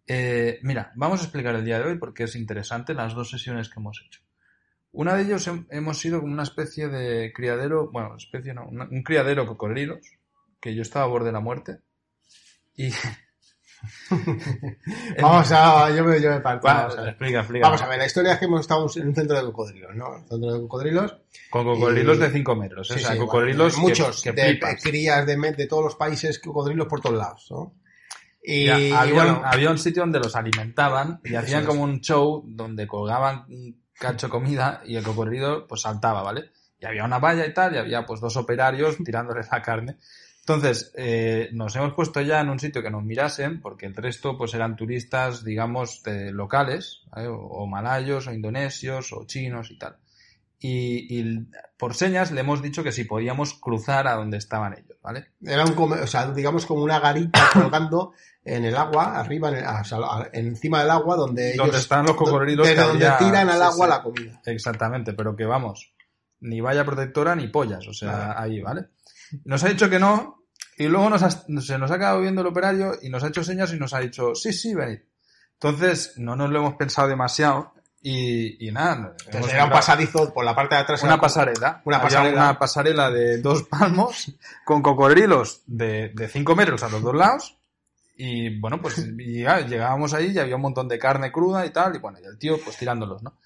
Eh, 0.06 0.58
mira, 0.62 0.92
vamos 0.96 1.20
a 1.20 1.24
explicar 1.24 1.54
el 1.54 1.64
día 1.64 1.78
de 1.78 1.84
hoy 1.90 1.98
porque 1.98 2.24
es 2.24 2.34
interesante 2.36 2.92
las 2.94 3.14
dos 3.14 3.30
sesiones 3.30 3.68
que 3.68 3.78
hemos 3.80 4.02
hecho. 4.04 4.20
Una 4.90 5.14
de 5.14 5.22
ellos 5.22 5.46
hem- 5.48 5.66
hemos 5.70 5.98
sido 5.98 6.20
como 6.20 6.32
una 6.32 6.42
especie 6.42 6.88
de 6.88 7.32
criadero, 7.32 7.90
bueno, 7.90 8.16
especie 8.16 8.52
no, 8.52 8.66
una- 8.66 8.88
un 8.90 9.02
criadero 9.02 9.42
de 9.42 9.48
cocodrilos, 9.48 10.00
que 10.60 10.74
yo 10.74 10.82
estaba 10.82 11.04
a 11.06 11.08
borde 11.08 11.26
de 11.26 11.32
la 11.32 11.40
muerte. 11.40 11.78
Y. 12.74 12.90
Vamos 15.20 15.52
a, 15.52 15.90
yo 15.94 16.04
me, 16.04 16.20
yo 16.20 16.30
me 16.30 16.40
parto. 16.40 16.66
Va, 16.66 16.74
vamos, 16.74 16.98
a 16.98 17.00
ver. 17.00 17.08
explica, 17.10 17.38
explica. 17.40 17.66
Vamos 17.66 17.82
a 17.82 17.88
ver, 17.88 17.98
la 17.98 18.06
historia 18.06 18.32
es 18.34 18.38
que 18.38 18.44
hemos 18.44 18.60
estado 18.60 18.86
en 18.96 19.08
un 19.08 19.14
centro 19.14 19.36
de 19.36 19.42
cocodrilos, 19.44 19.94
¿no? 19.94 20.10
Un 20.10 20.28
centro 20.28 20.52
de 20.52 20.60
cocodrilos. 20.60 21.16
Con 21.50 21.64
cocodrilos 21.64 22.16
y- 22.18 22.20
de 22.20 22.30
5 22.30 22.56
metros, 22.56 22.90
¿eh? 22.90 22.94
Sí, 22.94 23.00
o 23.00 23.06
sea, 23.06 23.12
sí, 23.12 23.18
cocodrilos 23.18 23.74
bueno, 23.74 23.88
muchos, 23.88 24.22
que, 24.22 24.32
de 24.32 24.60
crías 24.82 25.26
de, 25.26 25.66
todos 25.66 25.84
los 25.84 25.96
países, 25.96 26.38
cocodrilos 26.38 26.86
por 26.86 27.00
todos 27.00 27.16
lados, 27.18 27.46
¿no? 27.50 27.74
Y, 28.42 28.66
Ya, 28.66 28.78
y 28.78 28.92
había, 28.92 29.14
bueno, 29.14 29.42
había 29.44 29.70
un 29.70 29.78
sitio 29.78 30.02
donde 30.02 30.18
los 30.18 30.34
alimentaban 30.34 31.20
y 31.24 31.34
hacían 31.34 31.64
como 31.64 31.82
un 31.82 32.00
show 32.00 32.42
donde 32.46 32.86
colgaban 32.88 33.44
un 33.48 33.80
cacho 33.98 34.28
comida 34.28 34.82
y 34.84 34.96
el 34.96 35.04
cocodrilo 35.04 35.66
pues 35.68 35.82
saltaba, 35.82 36.22
¿vale? 36.22 36.50
Y 36.80 36.86
había 36.86 37.04
una 37.04 37.20
valla 37.20 37.46
y 37.46 37.54
tal, 37.54 37.74
y 37.76 37.78
había 37.78 38.04
pues 38.04 38.20
dos 38.20 38.36
operarios 38.36 38.96
tirándole 39.04 39.42
la 39.48 39.62
carne. 39.62 39.96
Entonces, 40.44 40.92
eh, 40.96 41.50
nos 41.52 41.76
hemos 41.76 41.94
puesto 41.94 42.20
ya 42.20 42.40
en 42.40 42.48
un 42.50 42.58
sitio 42.58 42.82
que 42.82 42.90
nos 42.90 43.04
mirasen, 43.04 43.60
porque 43.60 43.86
el 43.86 43.94
resto 43.94 44.36
pues 44.36 44.54
eran 44.54 44.74
turistas, 44.76 45.44
digamos, 45.44 46.02
de 46.02 46.32
locales, 46.32 47.02
o, 47.16 47.20
o 47.30 47.66
malayos, 47.68 48.26
o 48.26 48.32
indonesios, 48.32 49.12
o 49.12 49.24
chinos 49.24 49.70
y 49.70 49.78
tal. 49.78 49.96
Y, 50.58 51.18
y 51.20 51.46
por 51.76 51.94
señas 51.94 52.30
le 52.32 52.40
hemos 52.40 52.60
dicho 52.62 52.82
que 52.84 52.92
si 52.92 53.04
podíamos 53.04 53.54
cruzar 53.54 54.06
a 54.08 54.14
donde 54.14 54.36
estaban 54.38 54.72
ellos, 54.74 54.96
¿vale? 55.02 55.26
era 55.44 55.64
un, 55.64 55.76
o 55.92 56.06
sea, 56.06 56.30
digamos 56.32 56.66
como 56.66 56.82
una 56.82 57.00
garita 57.00 57.48
colgando 57.52 58.12
en 58.44 58.64
el 58.64 58.76
agua, 58.76 59.18
arriba, 59.20 59.48
en 59.48 59.56
el- 59.56 59.64
o 59.66 59.84
sea, 59.84 59.98
encima 60.32 60.80
del 60.82 60.90
agua, 60.90 61.16
donde 61.16 61.54
Donde 61.56 61.70
ellos, 61.72 61.82
están 61.82 62.04
los 62.06 62.16
cocodrilos 62.16 62.66
donde 62.66 62.82
había- 63.06 63.18
tiran 63.18 63.48
al 63.48 63.58
sí, 63.58 63.64
agua 63.64 63.86
sí. 63.86 63.90
la 63.90 64.02
comida. 64.02 64.40
Exactamente, 64.46 65.12
pero 65.14 65.34
que 65.36 65.44
vamos, 65.46 65.92
ni 66.40 66.60
valla 66.60 66.84
protectora 66.84 67.34
ni 67.36 67.46
pollas, 67.48 67.86
o 67.88 67.92
sea, 67.92 68.40
ahí, 68.40 68.60
¿vale? 68.60 68.86
Nos 69.44 69.62
ha 69.64 69.68
dicho 69.68 69.88
que 69.90 69.98
no, 69.98 70.44
y 70.76 70.86
luego 70.88 71.08
nos 71.10 71.22
ha- 71.22 71.30
se 71.30 71.78
nos 71.78 71.90
ha 71.90 71.98
quedado 71.98 72.20
viendo 72.20 72.40
el 72.40 72.46
operario 72.46 72.94
y 73.02 73.08
nos 73.08 73.22
ha 73.24 73.28
hecho 73.28 73.44
señas 73.44 73.72
y 73.72 73.78
nos 73.78 73.94
ha 73.94 74.00
dicho, 74.00 74.34
sí, 74.34 74.52
sí, 74.52 74.74
venid. 74.74 74.98
Entonces, 75.54 76.14
no 76.16 76.34
nos 76.36 76.50
lo 76.50 76.58
hemos 76.58 76.74
pensado 76.74 77.08
demasiado 77.08 77.72
y, 78.02 78.66
y 78.68 78.72
nada. 78.72 79.14
Entonces 79.26 79.52
era 79.54 79.64
un 79.66 79.70
pasadizo 79.70 80.32
por 80.34 80.44
la 80.44 80.56
parte 80.56 80.74
de 80.74 80.80
atrás. 80.80 81.02
Una 81.04 81.20
pasarela. 81.20 81.82
Una 81.84 81.98
Había 81.98 82.08
pasarela. 82.08 82.40
una 82.42 82.58
pasarela 82.58 83.10
de 83.10 83.40
dos 83.40 83.62
palmos 83.64 84.32
con 84.64 84.82
cocodrilos 84.82 85.62
de, 85.66 86.08
de 86.14 86.28
cinco 86.28 86.56
metros 86.56 86.82
a 86.82 86.88
los 86.88 87.00
dos 87.02 87.14
lados. 87.14 87.56
Y 88.16 88.58
bueno, 88.60 88.80
pues 88.82 88.98
y 89.18 89.42
ya 89.42 89.60
llegábamos 89.60 90.14
ahí 90.14 90.32
y 90.32 90.38
había 90.38 90.56
un 90.56 90.62
montón 90.62 90.88
de 90.88 90.98
carne 90.98 91.30
cruda 91.30 91.64
y 91.64 91.70
tal. 91.70 91.94
Y 91.94 91.98
bueno, 91.98 92.18
y 92.20 92.24
el 92.24 92.38
tío 92.38 92.58
pues 92.62 92.76
tirándolos, 92.76 93.22
¿no? 93.22 93.38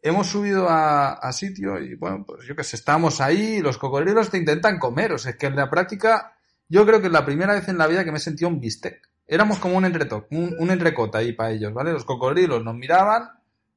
Hemos 0.00 0.28
subido 0.28 0.68
a, 0.68 1.12
a 1.14 1.32
sitio 1.32 1.78
y 1.80 1.94
bueno, 1.96 2.24
pues 2.26 2.46
yo 2.46 2.54
que 2.54 2.62
sé, 2.64 2.76
estamos 2.76 3.20
ahí 3.20 3.56
y 3.56 3.60
los 3.60 3.78
cocodrilos 3.78 4.30
te 4.30 4.38
intentan 4.38 4.78
comer. 4.78 5.12
O 5.12 5.18
sea, 5.18 5.32
es 5.32 5.36
que 5.36 5.46
en 5.46 5.56
la 5.56 5.68
práctica, 5.68 6.32
yo 6.68 6.86
creo 6.86 7.00
que 7.00 7.08
es 7.08 7.12
la 7.12 7.24
primera 7.26 7.54
vez 7.54 7.68
en 7.68 7.78
la 7.78 7.86
vida 7.86 8.04
que 8.04 8.12
me 8.12 8.18
he 8.18 8.20
sentido 8.20 8.48
un 8.48 8.60
bistec. 8.60 9.08
Éramos 9.26 9.58
como 9.58 9.76
un 9.76 9.84
entreto, 9.84 10.26
un, 10.30 10.54
un 10.58 10.70
entrecota 10.70 11.18
ahí 11.18 11.32
para 11.32 11.50
ellos, 11.50 11.72
¿vale? 11.74 11.92
Los 11.92 12.04
cocodrilos 12.04 12.62
nos 12.64 12.74
miraban, 12.74 13.28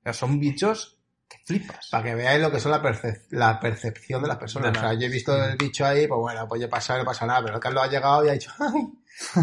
ya 0.05 0.13
son 0.13 0.39
bichos 0.39 0.97
que 1.27 1.37
flipas. 1.45 1.89
Para 1.91 2.03
que 2.03 2.15
veáis 2.15 2.41
lo 2.41 2.51
que 2.51 2.59
son 2.59 2.71
la, 2.71 2.81
percep- 2.81 3.25
la 3.31 3.59
percepción 3.59 4.21
de 4.21 4.27
las 4.27 4.37
personas. 4.37 4.71
O 4.77 4.79
sea, 4.79 4.93
yo 4.93 5.07
he 5.07 5.09
visto 5.09 5.35
el 5.43 5.57
bicho 5.57 5.85
ahí, 5.85 6.07
pues 6.07 6.19
bueno, 6.19 6.47
pues 6.47 6.61
ya 6.61 6.69
pasa, 6.69 6.97
no 6.97 7.03
pasa 7.03 7.25
nada. 7.25 7.41
Pero 7.43 7.59
Carlos 7.59 7.83
ha 7.83 7.87
llegado 7.89 8.23
y 8.25 8.29
ha 8.29 8.33
dicho, 8.33 8.51
¡ay! 8.59 8.93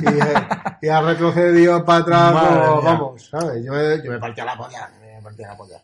Y, 0.02 0.06
eh, 0.18 0.34
y 0.82 0.88
ha 0.88 1.00
retrocedido 1.02 1.84
para 1.84 1.98
atrás, 2.00 2.32
como, 2.32 2.82
vamos, 2.82 3.26
¿sabes? 3.28 3.64
Yo 3.64 3.72
me, 3.72 4.02
yo 4.02 4.10
me 4.12 4.18
partía 4.18 4.44
la 4.44 4.56
polla, 4.56 4.90
me 5.00 5.20
partía 5.22 5.48
la 5.48 5.56
polla. 5.56 5.82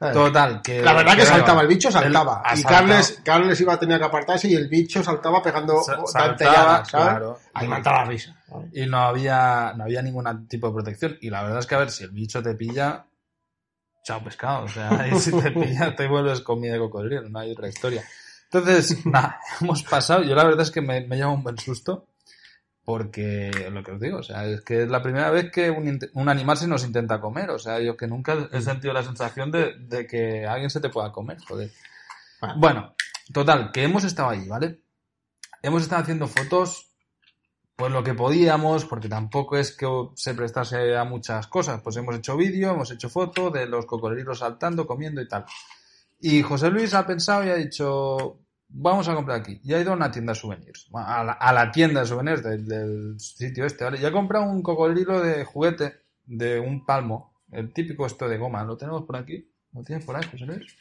Total, 0.00 0.62
que... 0.62 0.80
La 0.80 0.94
verdad 0.94 1.12
que 1.12 1.24
da 1.24 1.26
saltaba, 1.26 1.60
el 1.60 1.68
bicho 1.68 1.90
saltaba. 1.90 2.42
El- 2.50 2.58
y. 2.58 2.62
Carles, 2.62 3.20
Carles 3.22 3.60
iba 3.60 3.74
a 3.74 3.78
tener 3.78 3.98
que 3.98 4.06
apartarse 4.06 4.48
y 4.48 4.54
el 4.54 4.66
bicho 4.68 5.02
saltaba 5.04 5.42
pegando 5.42 5.82
Sa- 5.82 5.98
saltaba, 6.06 6.84
¿sabes? 6.86 6.88
claro. 6.88 7.38
Ahí 7.52 7.68
la 7.68 8.04
risa. 8.04 8.34
Y 8.72 8.86
no 8.86 8.98
había, 8.98 9.74
no 9.76 9.84
había 9.84 10.00
ningún 10.00 10.48
tipo 10.48 10.68
de 10.68 10.72
protección. 10.72 11.18
Y 11.20 11.28
la 11.28 11.42
verdad 11.42 11.58
es 11.58 11.66
que, 11.66 11.74
a 11.74 11.78
ver, 11.78 11.90
si 11.90 12.04
el 12.04 12.10
bicho 12.12 12.42
te 12.42 12.54
pilla, 12.54 13.04
chao 14.02 14.24
pescado. 14.24 14.64
O 14.64 14.68
sea, 14.68 14.90
si 15.18 15.32
te 15.32 15.50
pilla, 15.50 15.94
te 15.94 16.08
vuelves 16.08 16.40
comida 16.40 16.72
de 16.72 16.78
cocodrilo, 16.78 17.28
no 17.28 17.38
hay 17.38 17.52
otra 17.52 17.68
historia. 17.68 18.02
Entonces, 18.50 19.04
nada, 19.04 19.38
hemos 19.60 19.82
pasado. 19.82 20.22
Yo 20.22 20.34
la 20.34 20.44
verdad 20.44 20.62
es 20.62 20.70
que 20.70 20.80
me, 20.80 21.02
me 21.02 21.16
lleva 21.16 21.30
un 21.30 21.42
buen 21.42 21.58
susto. 21.58 22.06
Porque, 22.90 23.52
lo 23.70 23.84
que 23.84 23.92
os 23.92 24.00
digo, 24.00 24.18
o 24.18 24.22
sea, 24.24 24.44
es 24.46 24.62
que 24.62 24.82
es 24.82 24.88
la 24.88 25.00
primera 25.00 25.30
vez 25.30 25.52
que 25.52 25.70
un, 25.70 26.00
un 26.14 26.28
animal 26.28 26.56
se 26.56 26.66
nos 26.66 26.84
intenta 26.84 27.20
comer. 27.20 27.48
O 27.50 27.58
sea, 27.60 27.78
yo 27.78 27.96
que 27.96 28.08
nunca 28.08 28.48
he 28.50 28.60
sentido 28.60 28.92
la 28.92 29.04
sensación 29.04 29.52
de, 29.52 29.76
de 29.78 30.08
que 30.08 30.44
alguien 30.44 30.70
se 30.70 30.80
te 30.80 30.88
pueda 30.88 31.12
comer, 31.12 31.38
joder. 31.46 31.70
Vale. 32.42 32.54
Bueno, 32.56 32.96
total, 33.32 33.70
que 33.70 33.84
hemos 33.84 34.02
estado 34.02 34.30
allí, 34.30 34.48
¿vale? 34.48 34.80
Hemos 35.62 35.82
estado 35.82 36.02
haciendo 36.02 36.26
fotos, 36.26 36.90
pues 37.76 37.92
lo 37.92 38.02
que 38.02 38.14
podíamos, 38.14 38.84
porque 38.86 39.08
tampoco 39.08 39.56
es 39.56 39.70
que 39.70 39.86
se 40.16 40.34
prestase 40.34 40.96
a 40.96 41.04
muchas 41.04 41.46
cosas. 41.46 41.80
Pues 41.82 41.96
hemos 41.96 42.16
hecho 42.16 42.36
vídeo, 42.36 42.72
hemos 42.72 42.90
hecho 42.90 43.08
foto 43.08 43.50
de 43.50 43.66
los 43.66 43.86
cocodrilos 43.86 44.40
saltando, 44.40 44.84
comiendo 44.84 45.22
y 45.22 45.28
tal. 45.28 45.44
Y 46.18 46.42
José 46.42 46.70
Luis 46.70 46.92
ha 46.94 47.06
pensado 47.06 47.44
y 47.44 47.50
ha 47.50 47.54
dicho, 47.54 48.40
vamos 48.72 49.08
a 49.08 49.14
comprar 49.14 49.40
aquí. 49.40 49.60
Y 49.64 49.74
ha 49.74 49.80
ido 49.80 49.92
a 49.92 49.96
una 49.96 50.10
tienda 50.10 50.32
de 50.32 50.38
souvenirs, 50.38 50.88
a 50.94 51.24
la, 51.24 51.32
a 51.32 51.52
la 51.52 51.70
tienda 51.70 52.00
de 52.00 52.06
souvenirs 52.06 52.42
del, 52.42 52.66
del 52.66 53.20
sitio 53.20 53.64
este, 53.64 53.84
¿vale? 53.84 54.00
Y 54.00 54.04
ha 54.04 54.12
comprado 54.12 54.44
un 54.44 54.62
cocodrilo 54.62 55.20
de 55.20 55.44
juguete 55.44 56.00
de 56.26 56.58
un 56.60 56.84
palmo, 56.86 57.34
el 57.52 57.72
típico 57.72 58.06
esto 58.06 58.28
de 58.28 58.38
goma. 58.38 58.62
¿Lo 58.64 58.76
tenemos 58.76 59.02
por 59.04 59.16
aquí? 59.16 59.50
¿Lo 59.72 59.82
tienes 59.82 60.04
por 60.04 60.16
ahí, 60.16 60.24
José 60.30 60.46
Luis? 60.46 60.74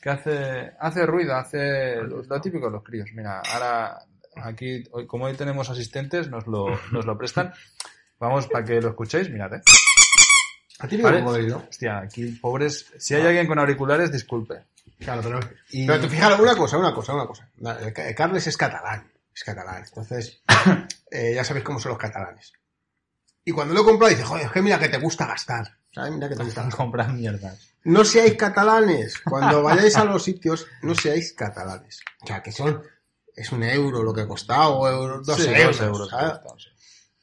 Que 0.00 0.10
hace, 0.10 0.72
hace 0.78 1.04
ruido, 1.06 1.34
hace 1.34 1.96
lo, 2.02 2.40
típico 2.40 2.66
de 2.66 2.72
los 2.72 2.84
críos. 2.84 3.08
Mira, 3.14 3.40
ahora 3.40 3.98
aquí, 4.36 4.84
hoy- 4.92 5.06
como 5.06 5.24
hoy 5.24 5.34
tenemos 5.34 5.68
asistentes, 5.70 6.28
nos 6.30 6.46
lo, 6.46 6.66
nos 6.92 7.04
lo 7.04 7.18
prestan. 7.18 7.52
Vamos, 8.20 8.46
para 8.48 8.64
que 8.64 8.80
lo 8.80 8.88
escuchéis, 8.90 9.30
mirad, 9.30 9.54
eh. 9.54 9.62
A 10.80 10.86
ti 10.86 10.96
Vale. 10.96 11.18
Hostia, 11.68 11.98
aquí, 11.98 12.32
pobres. 12.40 12.86
Si 12.98 13.14
hay 13.14 13.22
alguien 13.26 13.46
con 13.48 13.58
auriculares, 13.58 14.12
disculpe. 14.12 14.62
Claro, 14.98 15.22
pero, 15.22 15.40
Y- 15.70 15.86
pero 15.86 16.00
tú 16.00 16.08
fíjate, 16.08 16.42
una 16.42 16.56
cosa, 16.56 16.76
una 16.78 16.94
cosa, 16.94 17.14
una 17.14 17.26
cosa. 17.26 17.48
Ca- 17.94 18.14
Carles 18.14 18.46
es 18.46 18.56
catalán, 18.56 19.12
es 19.34 19.44
catalán. 19.44 19.84
Entonces, 19.86 20.42
eh, 21.10 21.32
ya 21.34 21.44
sabéis 21.44 21.64
cómo 21.64 21.78
son 21.78 21.90
los 21.90 21.98
catalanes. 21.98 22.52
Y 23.44 23.52
cuando 23.52 23.74
lo 23.74 23.80
he 23.80 23.84
comprado, 23.84 24.10
dice, 24.10 24.24
joder, 24.24 24.46
es 24.46 24.52
que 24.52 24.60
mira 24.62 24.78
que 24.78 24.88
te 24.88 24.98
gusta 24.98 25.26
gastar. 25.26 25.78
¿Sabes? 25.92 26.12
Mira 26.12 26.28
que 26.28 26.36
te 26.36 26.44
gusta 26.44 26.68
comprar 26.76 27.12
mierdas. 27.12 27.68
No 27.84 28.04
seáis 28.04 28.34
catalanes. 28.34 29.18
Cuando 29.20 29.62
vayáis 29.62 29.96
a 29.96 30.04
los 30.04 30.22
sitios, 30.22 30.66
no 30.82 30.94
seáis 30.94 31.32
catalanes. 31.32 32.00
O 32.22 32.26
sea, 32.26 32.42
que 32.42 32.52
son, 32.52 32.82
es 33.34 33.50
un 33.52 33.62
euro 33.62 34.02
lo 34.02 34.12
que 34.12 34.22
ha 34.22 34.28
costado, 34.28 34.78
o 34.80 34.88
euro, 34.88 35.22
dos 35.22 35.36
Sí, 35.40 35.48
euros. 35.48 35.80
euros. 35.80 36.10
¿sabes? 36.10 36.32
costado, 36.40 36.58
sí. 36.58 36.68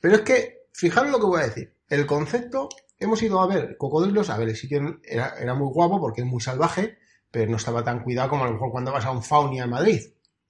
Pero 0.02 0.16
es 0.16 0.22
que, 0.22 0.62
fijaros 0.72 1.12
lo 1.12 1.20
que 1.20 1.26
voy 1.26 1.42
a 1.42 1.46
decir. 1.48 1.76
El 1.90 2.08
concepto, 2.08 2.70
hemos 2.98 3.22
ido 3.22 3.40
a 3.42 3.48
ver 3.48 3.78
cocodrilos, 3.78 4.30
a 4.32 4.38
ver, 4.38 4.50
el 4.50 4.56
sitio 4.56 5.00
era, 5.04 5.36
era 5.40 5.54
muy 5.54 5.68
guapo 5.72 6.00
porque 6.00 6.22
es 6.22 6.28
muy 6.28 6.42
salvaje, 6.42 6.98
pero 7.36 7.52
no 7.52 7.58
estaba 7.58 7.84
tan 7.84 8.02
cuidado 8.02 8.30
como 8.30 8.46
a 8.46 8.48
lo 8.48 8.54
mejor 8.54 8.72
cuando 8.72 8.94
vas 8.94 9.04
a 9.04 9.12
un 9.12 9.22
faunia 9.22 9.66
en 9.66 9.70
Madrid, 9.70 10.00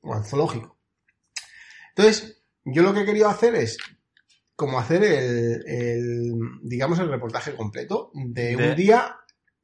o 0.02 0.14
al 0.14 0.24
zoológico. 0.24 0.78
Entonces, 1.96 2.44
yo 2.64 2.84
lo 2.84 2.94
que 2.94 3.02
he 3.02 3.06
querido 3.06 3.28
hacer 3.28 3.56
es 3.56 3.78
como 4.56 4.78
hacer 4.78 5.04
el, 5.04 5.64
el, 5.68 6.34
digamos, 6.62 7.00
el 7.00 7.10
reportaje 7.10 7.56
completo 7.56 8.12
de, 8.14 8.56
De- 8.56 8.70
un 8.70 8.76
día 8.76 9.16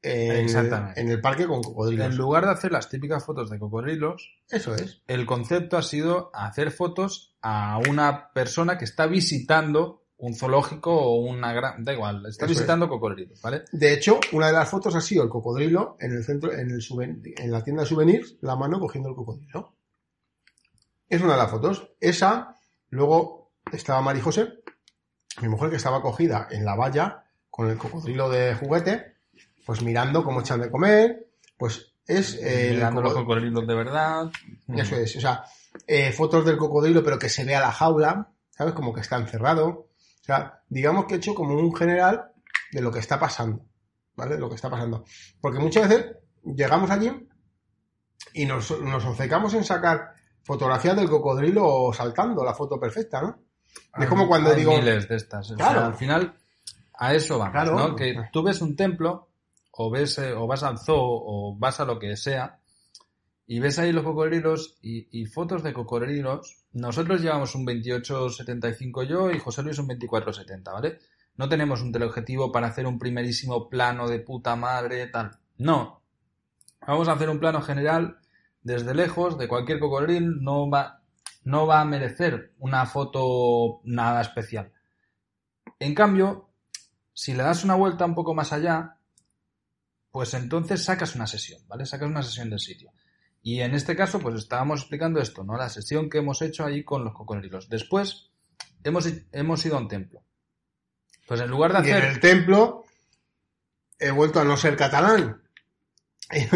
en, 0.02 0.48
en 0.96 1.08
el 1.10 1.20
parque 1.20 1.46
con 1.46 1.62
cocodrilos. 1.62 2.06
En 2.08 2.16
lugar 2.16 2.44
de 2.44 2.50
hacer 2.50 2.72
las 2.72 2.88
típicas 2.88 3.24
fotos 3.24 3.48
de 3.50 3.60
cocodrilos, 3.60 4.34
Eso 4.50 4.74
es. 4.74 5.00
el 5.06 5.24
concepto 5.24 5.76
ha 5.76 5.82
sido 5.82 6.32
hacer 6.34 6.72
fotos 6.72 7.36
a 7.40 7.78
una 7.88 8.32
persona 8.32 8.78
que 8.78 8.84
está 8.84 9.06
visitando 9.06 10.01
un 10.22 10.34
zoológico 10.36 10.94
o 10.94 11.16
una 11.16 11.52
gran... 11.52 11.84
Da 11.84 11.92
igual, 11.92 12.24
está 12.26 12.44
Eso 12.44 12.54
visitando 12.54 12.88
cocodrilos, 12.88 13.40
¿vale? 13.42 13.64
De 13.72 13.92
hecho, 13.92 14.20
una 14.32 14.46
de 14.46 14.52
las 14.52 14.68
fotos 14.68 14.94
ha 14.94 15.00
sido 15.00 15.24
el 15.24 15.28
cocodrilo 15.28 15.96
en 15.98 16.12
el 16.12 16.22
centro, 16.24 16.52
en 16.52 16.70
el 16.70 16.80
en 17.38 17.50
la 17.50 17.64
tienda 17.64 17.82
de 17.82 17.88
souvenirs, 17.88 18.36
la 18.40 18.54
mano 18.54 18.78
cogiendo 18.78 19.08
el 19.10 19.16
cocodrilo. 19.16 19.74
Es 21.08 21.20
una 21.20 21.32
de 21.32 21.38
las 21.38 21.50
fotos. 21.50 21.88
Esa, 22.00 22.54
luego 22.90 23.50
estaba 23.72 24.00
Mari 24.00 24.20
José, 24.20 24.60
mi 25.40 25.48
mujer 25.48 25.70
que 25.70 25.76
estaba 25.76 26.00
cogida 26.00 26.46
en 26.50 26.64
la 26.64 26.76
valla 26.76 27.24
con 27.50 27.68
el 27.68 27.76
cocodrilo 27.76 28.30
de 28.30 28.54
juguete, 28.54 29.16
pues 29.66 29.82
mirando 29.82 30.22
cómo 30.24 30.40
echan 30.40 30.60
de 30.60 30.70
comer, 30.70 31.26
pues 31.56 31.94
es 32.06 32.34
eh, 32.36 32.68
el 32.70 32.74
Mirando 32.76 33.02
los 33.02 33.12
coco- 33.12 33.24
cocodrilos 33.24 33.66
de 33.66 33.74
verdad. 33.74 34.30
eso 34.68 34.96
es, 34.96 35.16
o 35.16 35.20
sea, 35.20 35.44
eh, 35.86 36.12
fotos 36.12 36.44
del 36.44 36.56
cocodrilo 36.56 37.02
pero 37.02 37.18
que 37.18 37.28
se 37.28 37.44
vea 37.44 37.60
la 37.60 37.72
jaula, 37.72 38.28
¿sabes? 38.50 38.72
Como 38.74 38.92
que 38.94 39.00
está 39.00 39.16
encerrado. 39.16 39.88
O 40.22 40.24
sea, 40.24 40.62
digamos 40.68 41.06
que 41.06 41.14
he 41.14 41.16
hecho 41.18 41.34
como 41.34 41.54
un 41.54 41.74
general 41.74 42.30
de 42.72 42.80
lo 42.80 42.90
que 42.92 43.00
está 43.00 43.18
pasando, 43.18 43.64
¿vale? 44.14 44.34
De 44.36 44.40
lo 44.40 44.48
que 44.48 44.54
está 44.54 44.70
pasando. 44.70 45.04
Porque 45.40 45.58
muchas 45.58 45.88
veces 45.88 46.16
llegamos 46.44 46.90
allí 46.90 47.10
y 48.34 48.46
nos, 48.46 48.70
nos 48.80 49.04
obcecamos 49.04 49.52
en 49.54 49.64
sacar 49.64 50.14
fotografías 50.44 50.96
del 50.96 51.08
cocodrilo 51.10 51.92
saltando, 51.92 52.44
la 52.44 52.54
foto 52.54 52.78
perfecta, 52.78 53.20
¿no? 53.20 53.38
Es 53.98 54.08
como 54.08 54.26
cuando 54.28 54.50
Hay 54.50 54.56
digo... 54.56 54.72
miles 54.76 55.08
de 55.08 55.16
estas. 55.16 55.50
O 55.50 55.56
Claro. 55.56 55.78
sea, 55.80 55.86
al 55.86 55.94
final, 55.94 56.34
a 56.94 57.14
eso 57.14 57.38
vamos, 57.38 57.52
Claro. 57.52 57.76
¿no? 57.76 57.96
Que 57.96 58.14
tú 58.32 58.42
ves 58.42 58.60
un 58.62 58.76
templo, 58.76 59.28
o 59.72 59.90
ves, 59.90 60.18
eh, 60.18 60.32
o 60.34 60.46
vas 60.46 60.62
al 60.62 60.78
zoo, 60.78 60.96
o 61.00 61.56
vas 61.58 61.80
a 61.80 61.84
lo 61.84 61.98
que 61.98 62.16
sea, 62.16 62.60
y 63.46 63.58
ves 63.60 63.78
ahí 63.78 63.90
los 63.92 64.04
cocodrilos 64.04 64.78
y, 64.82 65.08
y 65.20 65.26
fotos 65.26 65.62
de 65.62 65.72
cocodrilos. 65.72 66.61
Nosotros 66.72 67.20
llevamos 67.20 67.54
un 67.54 67.64
2875 67.64 69.02
yo 69.02 69.30
y 69.30 69.38
José 69.38 69.62
Luis 69.62 69.78
un 69.78 69.88
2470, 69.88 70.72
¿vale? 70.72 70.98
No 71.36 71.48
tenemos 71.48 71.82
un 71.82 71.92
teleobjetivo 71.92 72.50
para 72.50 72.68
hacer 72.68 72.86
un 72.86 72.98
primerísimo 72.98 73.68
plano 73.68 74.08
de 74.08 74.20
puta 74.20 74.56
madre, 74.56 75.06
tal. 75.08 75.38
No. 75.58 76.02
Vamos 76.86 77.08
a 77.08 77.12
hacer 77.12 77.28
un 77.28 77.38
plano 77.38 77.60
general 77.62 78.18
desde 78.62 78.94
lejos 78.94 79.38
de 79.38 79.48
cualquier 79.48 79.80
cocodrilo, 79.80 80.36
no 80.40 80.70
va, 80.70 81.02
no 81.44 81.66
va 81.66 81.80
a 81.80 81.84
merecer 81.84 82.54
una 82.58 82.86
foto 82.86 83.80
nada 83.84 84.20
especial. 84.20 84.72
En 85.78 85.94
cambio, 85.94 86.50
si 87.12 87.34
le 87.34 87.42
das 87.42 87.64
una 87.64 87.74
vuelta 87.74 88.04
un 88.04 88.14
poco 88.14 88.34
más 88.34 88.52
allá, 88.52 88.96
pues 90.10 90.34
entonces 90.34 90.84
sacas 90.84 91.14
una 91.14 91.26
sesión, 91.26 91.60
¿vale? 91.66 91.86
Sacas 91.86 92.08
una 92.08 92.22
sesión 92.22 92.50
del 92.50 92.60
sitio. 92.60 92.92
Y 93.42 93.60
en 93.60 93.74
este 93.74 93.96
caso, 93.96 94.20
pues 94.20 94.36
estábamos 94.36 94.80
explicando 94.80 95.20
esto, 95.20 95.42
¿no? 95.42 95.56
La 95.56 95.68
sesión 95.68 96.08
que 96.08 96.18
hemos 96.18 96.40
hecho 96.42 96.64
ahí 96.64 96.84
con 96.84 97.04
los 97.04 97.12
cocodrilos. 97.12 97.68
Después, 97.68 98.30
hemos, 98.84 99.08
hemos 99.32 99.66
ido 99.66 99.76
a 99.76 99.80
un 99.80 99.88
templo. 99.88 100.22
Pues 101.26 101.40
en 101.40 101.50
lugar 101.50 101.72
de 101.82 101.88
Y 101.88 101.90
en 101.90 101.96
hacer... 101.98 102.10
el 102.10 102.20
templo 102.20 102.84
he 103.98 104.10
vuelto 104.10 104.40
a 104.40 104.44
no 104.44 104.56
ser 104.56 104.76
catalán. 104.76 105.40
Es 106.32 106.48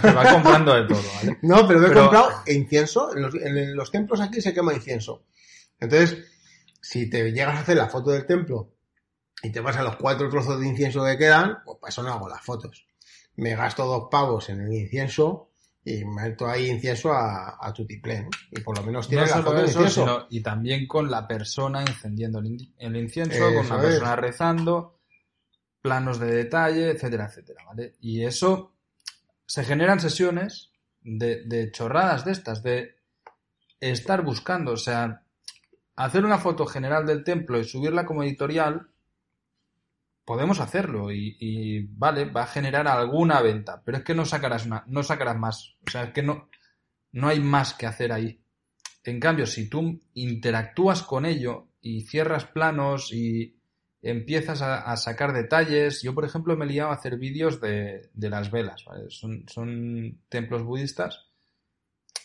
que 0.00 0.10
va 0.12 0.32
comprando 0.32 0.74
de 0.74 0.86
todo, 0.86 1.02
¿vale? 1.16 1.38
No, 1.42 1.66
pero 1.68 1.84
he 1.84 1.88
Pero- 1.88 2.00
comprado 2.02 2.30
incienso. 2.46 3.14
En 3.14 3.22
los, 3.22 3.34
en 3.34 3.76
los 3.76 3.90
templos 3.90 4.20
aquí 4.20 4.40
se 4.40 4.54
quema 4.54 4.72
incienso. 4.72 5.24
Entonces, 5.80 6.24
si 6.80 7.10
te 7.10 7.30
llegas 7.32 7.56
a 7.56 7.60
hacer 7.60 7.76
la 7.76 7.88
foto 7.88 8.10
del 8.10 8.26
templo 8.26 8.74
y 9.42 9.50
te 9.50 9.60
vas 9.60 9.76
a 9.76 9.82
los 9.82 9.96
cuatro 9.96 10.28
trozos 10.30 10.58
de 10.60 10.66
incienso 10.68 11.04
que 11.04 11.18
quedan, 11.18 11.58
pues 11.64 11.78
para 11.78 11.90
eso 11.90 12.02
no 12.02 12.12
hago 12.12 12.28
las 12.28 12.42
fotos. 12.42 12.86
Me 13.36 13.54
gasto 13.54 13.84
dos 13.84 14.08
pavos 14.10 14.48
en 14.48 14.62
el 14.62 14.72
incienso 14.72 15.47
y 15.90 16.04
meto 16.04 16.46
ahí 16.46 16.68
incienso 16.68 17.12
a, 17.12 17.56
a 17.60 17.72
tutiplén. 17.72 18.28
Y 18.50 18.60
por 18.60 18.76
lo 18.78 18.84
menos 18.84 19.06
No 19.06 19.08
tiene 19.10 19.22
la 19.26 19.28
solo 19.32 19.44
foto 19.44 19.56
eso, 19.64 19.66
incienso. 19.82 20.00
sino- 20.00 20.26
y 20.30 20.40
también 20.42 20.86
con 20.86 21.10
la 21.10 21.26
persona 21.26 21.80
encendiendo 21.82 22.38
el, 22.40 22.46
in- 22.46 22.74
el 22.78 22.96
incienso, 22.96 23.38
con 23.38 23.66
una 23.66 23.76
es. 23.76 23.82
persona 23.82 24.16
rezando, 24.16 24.98
planos 25.80 26.18
de 26.18 26.26
detalle, 26.32 26.90
etcétera, 26.90 27.26
etcétera, 27.26 27.64
¿vale? 27.66 27.94
Y 28.00 28.24
eso 28.24 28.74
se 29.46 29.64
generan 29.64 30.00
sesiones 30.00 30.70
de, 31.00 31.44
de 31.44 31.70
chorradas 31.70 32.24
de 32.24 32.32
estas, 32.32 32.62
de 32.62 32.96
estar 33.80 34.22
buscando, 34.22 34.72
o 34.72 34.76
sea, 34.76 35.22
hacer 35.96 36.24
una 36.24 36.38
foto 36.38 36.66
general 36.66 37.06
del 37.06 37.24
templo 37.24 37.58
y 37.58 37.64
subirla 37.64 38.04
como 38.04 38.22
editorial, 38.24 38.88
podemos 40.28 40.60
hacerlo 40.60 41.10
y, 41.10 41.88
vale, 41.92 42.26
va 42.26 42.42
a 42.42 42.46
generar 42.46 42.86
alguna 42.86 43.40
venta, 43.40 43.80
pero 43.82 43.96
es 43.96 44.04
que 44.04 44.14
no 44.14 44.26
sacarás 44.26 44.66
una, 44.66 44.84
no 44.86 45.02
sacarás 45.02 45.38
más, 45.38 45.76
o 45.86 45.90
sea, 45.90 46.02
es 46.02 46.12
que 46.12 46.22
no, 46.22 46.50
no 47.12 47.28
hay 47.28 47.40
más 47.40 47.72
que 47.72 47.86
hacer 47.86 48.12
ahí. 48.12 48.38
En 49.04 49.20
cambio, 49.20 49.46
si 49.46 49.70
tú 49.70 50.02
interactúas 50.12 51.02
con 51.02 51.24
ello 51.24 51.68
y 51.80 52.02
cierras 52.02 52.44
planos 52.44 53.10
y 53.10 53.58
empiezas 54.02 54.60
a, 54.60 54.94
sacar 54.98 55.32
detalles, 55.32 56.02
yo 56.02 56.14
por 56.14 56.26
ejemplo 56.26 56.58
me 56.58 56.66
he 56.66 56.68
liado 56.68 56.90
a 56.90 56.96
hacer 56.96 57.16
vídeos 57.16 57.58
de, 57.58 58.10
las 58.14 58.50
velas, 58.50 58.84
son, 59.08 60.18
templos 60.28 60.62
budistas 60.62 61.24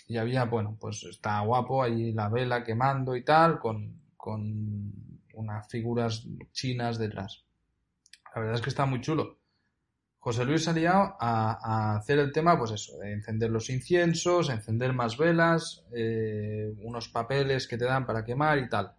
y 0.09 0.17
había, 0.17 0.43
bueno, 0.43 0.75
pues 0.77 1.05
está 1.05 1.39
guapo 1.39 1.81
ahí 1.81 2.11
la 2.11 2.27
vela 2.27 2.65
quemando 2.65 3.15
y 3.15 3.23
tal, 3.23 3.59
con 3.59 3.97
unas 5.35 5.69
figuras 5.69 6.27
chinas 6.51 6.97
detrás. 6.97 7.45
La 8.33 8.41
verdad 8.41 8.55
es 8.55 8.61
que 8.61 8.69
está 8.69 8.85
muy 8.85 9.01
chulo. 9.01 9.39
José 10.23 10.45
Luis 10.45 10.63
se 10.63 10.87
ha 10.87 11.17
a 11.19 11.97
hacer 11.97 12.17
el 12.17 12.31
tema, 12.31 12.57
pues 12.57 12.71
eso, 12.71 12.97
de 12.99 13.11
encender 13.11 13.51
los 13.51 13.69
inciensos, 13.69 14.49
encender 14.49 14.93
más 14.93 15.17
velas, 15.17 15.83
eh, 15.93 16.73
unos 16.81 17.09
papeles 17.09 17.67
que 17.67 17.77
te 17.77 17.83
dan 17.83 18.05
para 18.05 18.23
quemar 18.23 18.57
y 18.57 18.69
tal. 18.69 18.93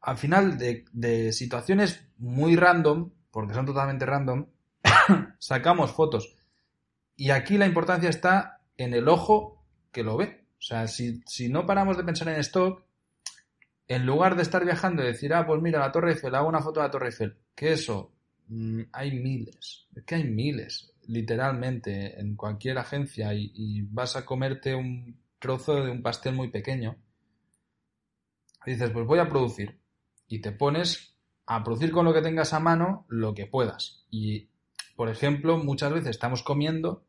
Al 0.00 0.16
final, 0.16 0.56
de, 0.56 0.86
de 0.92 1.30
situaciones 1.32 2.08
muy 2.16 2.56
random, 2.56 3.10
porque 3.30 3.52
son 3.52 3.66
totalmente 3.66 4.06
random, 4.06 4.46
sacamos 5.38 5.92
fotos. 5.92 6.34
Y 7.14 7.28
aquí 7.28 7.58
la 7.58 7.66
importancia 7.66 8.08
está 8.08 8.62
en 8.78 8.94
el 8.94 9.08
ojo 9.08 9.62
que 9.92 10.04
lo 10.04 10.16
ve. 10.16 10.46
O 10.58 10.62
sea, 10.62 10.88
si, 10.88 11.22
si 11.26 11.50
no 11.50 11.66
paramos 11.66 11.98
de 11.98 12.04
pensar 12.04 12.28
en 12.28 12.40
stock, 12.40 12.82
en 13.88 14.04
lugar 14.04 14.36
de 14.36 14.42
estar 14.42 14.64
viajando 14.64 15.02
y 15.02 15.06
decir, 15.06 15.32
ah, 15.32 15.46
pues 15.46 15.62
mira, 15.62 15.80
la 15.80 15.90
Torre 15.90 16.12
Eiffel, 16.12 16.34
hago 16.34 16.48
una 16.48 16.60
foto 16.60 16.80
de 16.80 16.86
la 16.86 16.90
Torre 16.90 17.06
Eiffel, 17.06 17.36
que 17.54 17.72
eso, 17.72 18.12
mm, 18.48 18.82
hay 18.92 19.18
miles, 19.18 19.88
es 19.96 20.04
que 20.04 20.14
hay 20.16 20.24
miles, 20.24 20.92
literalmente, 21.06 22.20
en 22.20 22.36
cualquier 22.36 22.78
agencia 22.78 23.32
y, 23.32 23.82
vas 23.90 24.14
a 24.14 24.26
comerte 24.26 24.74
un 24.74 25.18
trozo 25.38 25.82
de 25.82 25.90
un 25.90 26.02
pastel 26.02 26.34
muy 26.34 26.50
pequeño. 26.50 26.96
Dices, 28.66 28.90
pues 28.90 29.06
voy 29.06 29.18
a 29.18 29.28
producir. 29.28 29.80
Y 30.28 30.40
te 30.40 30.52
pones 30.52 31.14
a 31.46 31.64
producir 31.64 31.90
con 31.90 32.04
lo 32.04 32.12
que 32.12 32.20
tengas 32.20 32.52
a 32.52 32.60
mano 32.60 33.06
lo 33.08 33.32
que 33.32 33.46
puedas. 33.46 34.04
Y, 34.10 34.50
por 34.96 35.08
ejemplo, 35.08 35.56
muchas 35.56 35.92
veces 35.92 36.10
estamos 36.10 36.42
comiendo 36.42 37.06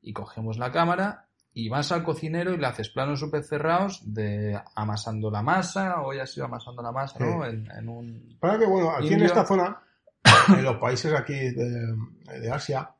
y 0.00 0.12
cogemos 0.12 0.56
la 0.56 0.70
cámara 0.70 1.29
y 1.52 1.68
vas 1.68 1.90
al 1.92 2.04
cocinero 2.04 2.54
y 2.54 2.58
le 2.58 2.66
haces 2.66 2.90
planos 2.90 3.20
súper 3.20 3.42
cerrados 3.42 4.02
de 4.04 4.60
amasando 4.74 5.30
la 5.30 5.42
masa, 5.42 6.00
hoy 6.02 6.20
has 6.20 6.36
ido 6.36 6.46
amasando 6.46 6.82
la 6.82 6.92
masa, 6.92 7.18
¿no? 7.18 7.44
En, 7.44 7.68
en 7.70 7.88
un... 7.88 8.36
Para 8.40 8.58
que, 8.58 8.66
bueno, 8.66 8.90
aquí 8.90 9.14
en 9.14 9.22
esta 9.22 9.44
zona, 9.44 9.82
en 10.48 10.62
los 10.62 10.76
países 10.76 11.12
aquí 11.12 11.34
de, 11.34 11.96
de 12.40 12.50
Asia, 12.50 12.94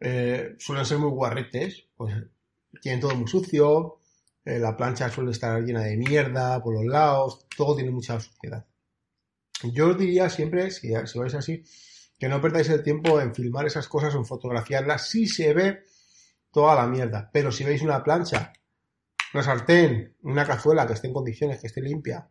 eh, 0.00 0.56
suelen 0.58 0.86
ser 0.86 0.98
muy 0.98 1.10
guarretes, 1.10 1.84
pues 1.96 2.14
tienen 2.80 3.00
todo 3.00 3.14
muy 3.14 3.28
sucio, 3.28 3.98
eh, 4.44 4.58
la 4.58 4.74
plancha 4.76 5.10
suele 5.10 5.32
estar 5.32 5.60
llena 5.62 5.82
de 5.82 5.96
mierda 5.98 6.62
por 6.62 6.74
los 6.74 6.86
lados, 6.86 7.46
todo 7.54 7.76
tiene 7.76 7.90
mucha 7.90 8.18
suciedad. 8.18 8.64
Yo 9.64 9.90
os 9.90 9.98
diría 9.98 10.30
siempre, 10.30 10.70
si, 10.70 10.92
si 11.06 11.18
vais 11.18 11.34
así, 11.34 11.62
que 12.18 12.28
no 12.28 12.40
perdáis 12.40 12.70
el 12.70 12.82
tiempo 12.82 13.20
en 13.20 13.34
filmar 13.34 13.66
esas 13.66 13.86
cosas 13.86 14.14
o 14.14 14.18
en 14.18 14.24
fotografiarlas 14.24 15.08
si 15.08 15.26
se 15.26 15.52
ve 15.52 15.84
toda 16.50 16.74
la 16.74 16.86
mierda. 16.86 17.30
Pero 17.32 17.52
si 17.52 17.64
veis 17.64 17.82
una 17.82 18.02
plancha, 18.02 18.52
una 19.34 19.42
sartén, 19.42 20.16
una 20.22 20.44
cazuela 20.44 20.86
que 20.86 20.94
esté 20.94 21.08
en 21.08 21.14
condiciones, 21.14 21.60
que 21.60 21.66
esté 21.68 21.80
limpia, 21.80 22.28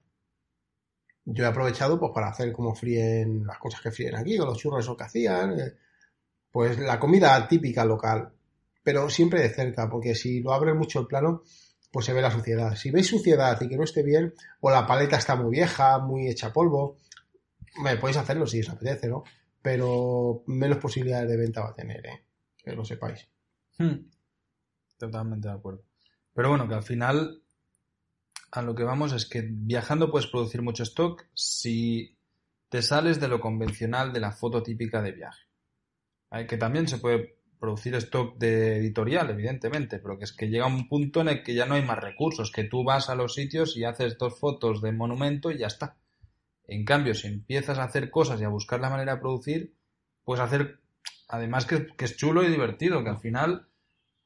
yo 1.25 1.43
he 1.43 1.47
aprovechado 1.47 1.99
pues 1.99 2.11
para 2.13 2.29
hacer 2.29 2.51
como 2.51 2.75
fríen 2.75 3.45
las 3.45 3.57
cosas 3.57 3.81
que 3.81 3.91
fríen 3.91 4.15
aquí, 4.15 4.39
o 4.39 4.45
los 4.45 4.57
churros 4.57 4.83
esos 4.83 4.97
que 4.97 5.03
hacían, 5.03 5.59
eh, 5.59 5.73
pues 6.51 6.79
la 6.79 6.99
comida 6.99 7.47
típica 7.47 7.85
local, 7.85 8.33
pero 8.83 9.09
siempre 9.09 9.41
de 9.41 9.49
cerca, 9.49 9.89
porque 9.89 10.15
si 10.15 10.41
lo 10.41 10.53
abres 10.53 10.75
mucho 10.75 11.01
el 11.01 11.07
plano, 11.07 11.43
pues 11.91 12.05
se 12.05 12.13
ve 12.13 12.21
la 12.21 12.31
suciedad. 12.31 12.75
Si 12.75 12.91
veis 12.91 13.07
suciedad 13.07 13.59
y 13.61 13.67
que 13.67 13.77
no 13.77 13.83
esté 13.83 14.03
bien, 14.03 14.33
o 14.61 14.71
la 14.71 14.87
paleta 14.87 15.17
está 15.17 15.35
muy 15.35 15.51
vieja, 15.51 15.99
muy 15.99 16.27
hecha 16.27 16.53
polvo, 16.53 16.97
me 17.83 17.97
podéis 17.97 18.17
hacerlo 18.17 18.47
si 18.47 18.61
os 18.61 18.69
apetece, 18.69 19.07
¿no? 19.07 19.23
Pero 19.61 20.43
menos 20.47 20.77
posibilidades 20.77 21.29
de 21.29 21.37
venta 21.37 21.61
va 21.61 21.69
a 21.69 21.75
tener, 21.75 22.05
¿eh? 22.05 22.23
Que 22.57 22.73
lo 22.73 22.85
sepáis. 22.85 23.27
Hmm. 23.79 24.09
Totalmente 24.97 25.47
de 25.47 25.53
acuerdo. 25.55 25.83
Pero 26.33 26.49
bueno, 26.49 26.67
que 26.67 26.75
al 26.75 26.83
final 26.83 27.41
a 28.51 28.61
lo 28.61 28.75
que 28.75 28.83
vamos 28.83 29.13
es 29.13 29.25
que 29.25 29.47
viajando 29.49 30.11
puedes 30.11 30.27
producir 30.27 30.61
mucho 30.61 30.83
stock 30.83 31.25
si 31.33 32.17
te 32.67 32.81
sales 32.81 33.19
de 33.19 33.27
lo 33.27 33.39
convencional 33.39 34.13
de 34.13 34.19
la 34.19 34.31
foto 34.31 34.61
típica 34.61 35.01
de 35.01 35.13
viaje. 35.13 35.43
Que 36.47 36.57
también 36.57 36.87
se 36.87 36.97
puede 36.97 37.39
producir 37.59 37.95
stock 37.95 38.37
de 38.37 38.77
editorial, 38.77 39.29
evidentemente, 39.31 39.99
pero 39.99 40.17
que 40.17 40.25
es 40.25 40.33
que 40.33 40.49
llega 40.49 40.67
un 40.67 40.87
punto 40.87 41.21
en 41.21 41.29
el 41.29 41.43
que 41.43 41.55
ya 41.55 41.65
no 41.65 41.75
hay 41.75 41.83
más 41.83 41.99
recursos, 41.99 42.51
que 42.51 42.63
tú 42.63 42.83
vas 42.83 43.09
a 43.09 43.15
los 43.15 43.33
sitios 43.33 43.75
y 43.75 43.83
haces 43.83 44.17
dos 44.17 44.39
fotos 44.39 44.81
de 44.81 44.91
monumento 44.91 45.51
y 45.51 45.57
ya 45.57 45.67
está. 45.67 45.97
En 46.67 46.85
cambio, 46.85 47.15
si 47.15 47.27
empiezas 47.27 47.79
a 47.79 47.85
hacer 47.85 48.11
cosas 48.11 48.39
y 48.39 48.43
a 48.43 48.49
buscar 48.49 48.79
la 48.79 48.91
manera 48.91 49.15
de 49.15 49.21
producir, 49.21 49.73
puedes 50.23 50.43
hacer, 50.43 50.79
además 51.27 51.65
que 51.65 51.87
es 51.97 52.17
chulo 52.17 52.43
y 52.43 52.49
divertido, 52.49 53.03
que 53.03 53.09
al 53.09 53.19
final 53.19 53.68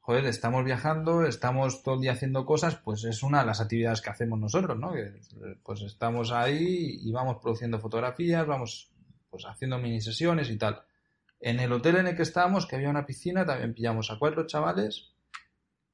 joder, 0.04 0.26
estamos 0.26 0.62
viajando, 0.66 1.24
estamos 1.24 1.82
todo 1.82 1.94
el 1.94 2.02
día 2.02 2.12
haciendo 2.12 2.44
cosas, 2.44 2.76
pues 2.76 3.04
es 3.04 3.22
una 3.22 3.40
de 3.40 3.46
las 3.46 3.62
actividades 3.62 4.02
que 4.02 4.10
hacemos 4.10 4.38
nosotros, 4.38 4.78
¿no? 4.78 4.92
Que, 4.92 5.14
pues 5.62 5.80
estamos 5.80 6.30
ahí 6.30 6.98
y 7.00 7.10
vamos 7.10 7.38
produciendo 7.40 7.78
fotografías, 7.80 8.46
vamos 8.46 8.90
pues 9.30 9.46
haciendo 9.46 9.78
mini 9.78 10.02
sesiones 10.02 10.50
y 10.50 10.58
tal. 10.58 10.82
En 11.40 11.58
el 11.58 11.72
hotel 11.72 11.96
en 11.96 12.08
el 12.08 12.16
que 12.16 12.22
estábamos, 12.22 12.66
que 12.66 12.76
había 12.76 12.90
una 12.90 13.06
piscina, 13.06 13.46
también 13.46 13.72
pillamos 13.72 14.10
a 14.10 14.18
cuatro 14.18 14.46
chavales, 14.46 15.14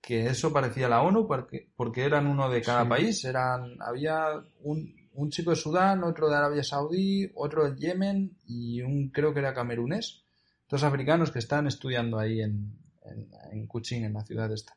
que 0.01 0.27
eso 0.27 0.53
parecía 0.53 0.89
la 0.89 1.03
ONU, 1.03 1.29
porque, 1.29 1.71
porque 1.77 2.03
eran 2.03 2.27
uno 2.27 2.51
de 2.51 2.63
cada 2.63 2.83
Sí. 2.83 2.89
país, 2.89 3.25
eran, 3.25 3.77
había 3.81 4.43
un, 4.63 5.09
un 5.13 5.31
chico 5.31 5.51
de 5.51 5.57
Sudán, 5.57 6.03
otro 6.03 6.29
de 6.29 6.35
Arabia 6.35 6.65
Saudí, 6.65 7.31
otro 7.37 7.71
de 7.71 7.77
Yemen 7.81 8.37
y 8.45 8.83
un 8.83 9.11
creo 9.11 9.33
que 9.33 9.39
era 9.39 9.55
camerunés, 9.55 10.25
dos 10.69 10.83
africanos 10.83 11.31
que 11.31 11.39
están 11.39 11.69
estudiando 11.69 12.19
ahí 12.19 12.41
en, 12.43 12.77
en, 13.11 13.29
en 13.53 13.67
Kuching, 13.67 14.05
en 14.05 14.15
la 14.15 14.25
ciudad 14.25 14.51
esta. 14.53 14.77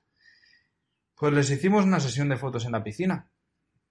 Pues 1.15 1.34
les 1.34 1.50
hicimos 1.52 1.86
una 1.86 2.00
sesión 2.00 2.30
de 2.30 2.38
fotos 2.38 2.65
en 2.65 2.72
la 2.74 2.84
piscina. 2.84 3.30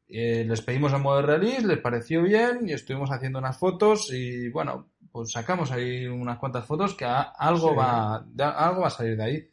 Eh, 0.08 0.44
les 0.46 0.60
pedimos 0.60 0.92
el 0.92 1.00
modo 1.00 1.16
de 1.16 1.22
release, 1.22 1.66
les 1.66 1.78
pareció 1.78 2.22
bien 2.22 2.68
y 2.68 2.72
estuvimos 2.72 3.10
haciendo 3.10 3.38
unas 3.38 3.56
fotos 3.56 4.10
y 4.12 4.50
bueno, 4.50 4.90
pues 5.10 5.32
sacamos 5.32 5.70
ahí 5.72 6.06
unas 6.06 6.38
cuantas 6.38 6.66
fotos 6.66 6.94
que 6.94 7.04
a- 7.06 7.22
algo 7.22 7.70
Sí. 7.70 7.76
va 7.76 8.24
de- 8.26 8.44
algo 8.44 8.82
va 8.82 8.88
a 8.88 8.90
salir 8.90 9.16
de 9.16 9.24
ahí. 9.24 9.50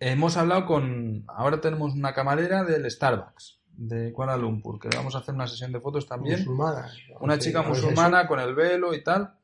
Hemos 0.00 0.36
hablado 0.36 0.66
con 0.66 1.24
ahora 1.28 1.60
tenemos 1.60 1.94
una 1.94 2.12
camarera 2.12 2.64
del 2.64 2.90
Starbucks 2.90 3.60
de 3.76 4.12
Kuala 4.12 4.36
Lumpur 4.36 4.78
que 4.78 4.88
le 4.88 4.96
vamos 4.96 5.14
a 5.14 5.18
hacer 5.18 5.34
una 5.34 5.46
sesión 5.46 5.72
de 5.72 5.80
fotos 5.80 6.06
también 6.06 6.40
Musulmana. 6.40 6.90
una 7.20 7.38
chica 7.38 7.64
pues 7.64 7.80
musulmana 7.80 8.26
con 8.26 8.40
el 8.40 8.54
velo 8.54 8.94
y 8.94 9.02
tal, 9.02 9.34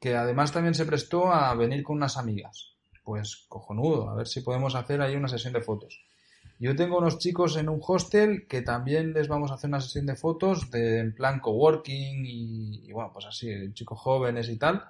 que 0.00 0.16
además 0.16 0.52
también 0.52 0.74
se 0.74 0.86
prestó 0.86 1.32
a 1.32 1.54
venir 1.54 1.82
con 1.82 1.96
unas 1.96 2.16
amigas. 2.16 2.76
Pues 3.04 3.46
cojonudo, 3.48 4.10
a 4.10 4.14
ver 4.14 4.26
si 4.26 4.42
podemos 4.42 4.74
hacer 4.74 5.00
ahí 5.00 5.16
una 5.16 5.28
sesión 5.28 5.52
de 5.52 5.62
fotos. 5.62 6.00
Yo 6.60 6.74
tengo 6.74 6.98
unos 6.98 7.18
chicos 7.18 7.56
en 7.56 7.68
un 7.68 7.80
hostel 7.86 8.46
que 8.48 8.62
también 8.62 9.12
les 9.12 9.28
vamos 9.28 9.50
a 9.50 9.54
hacer 9.54 9.68
una 9.68 9.80
sesión 9.80 10.06
de 10.06 10.16
fotos 10.16 10.70
de 10.70 10.98
en 10.98 11.14
plan 11.14 11.40
coworking 11.40 12.26
y, 12.26 12.88
y 12.88 12.92
bueno, 12.92 13.10
pues 13.12 13.26
así, 13.26 13.72
chicos 13.74 13.98
jóvenes 14.00 14.48
y 14.48 14.58
tal, 14.58 14.84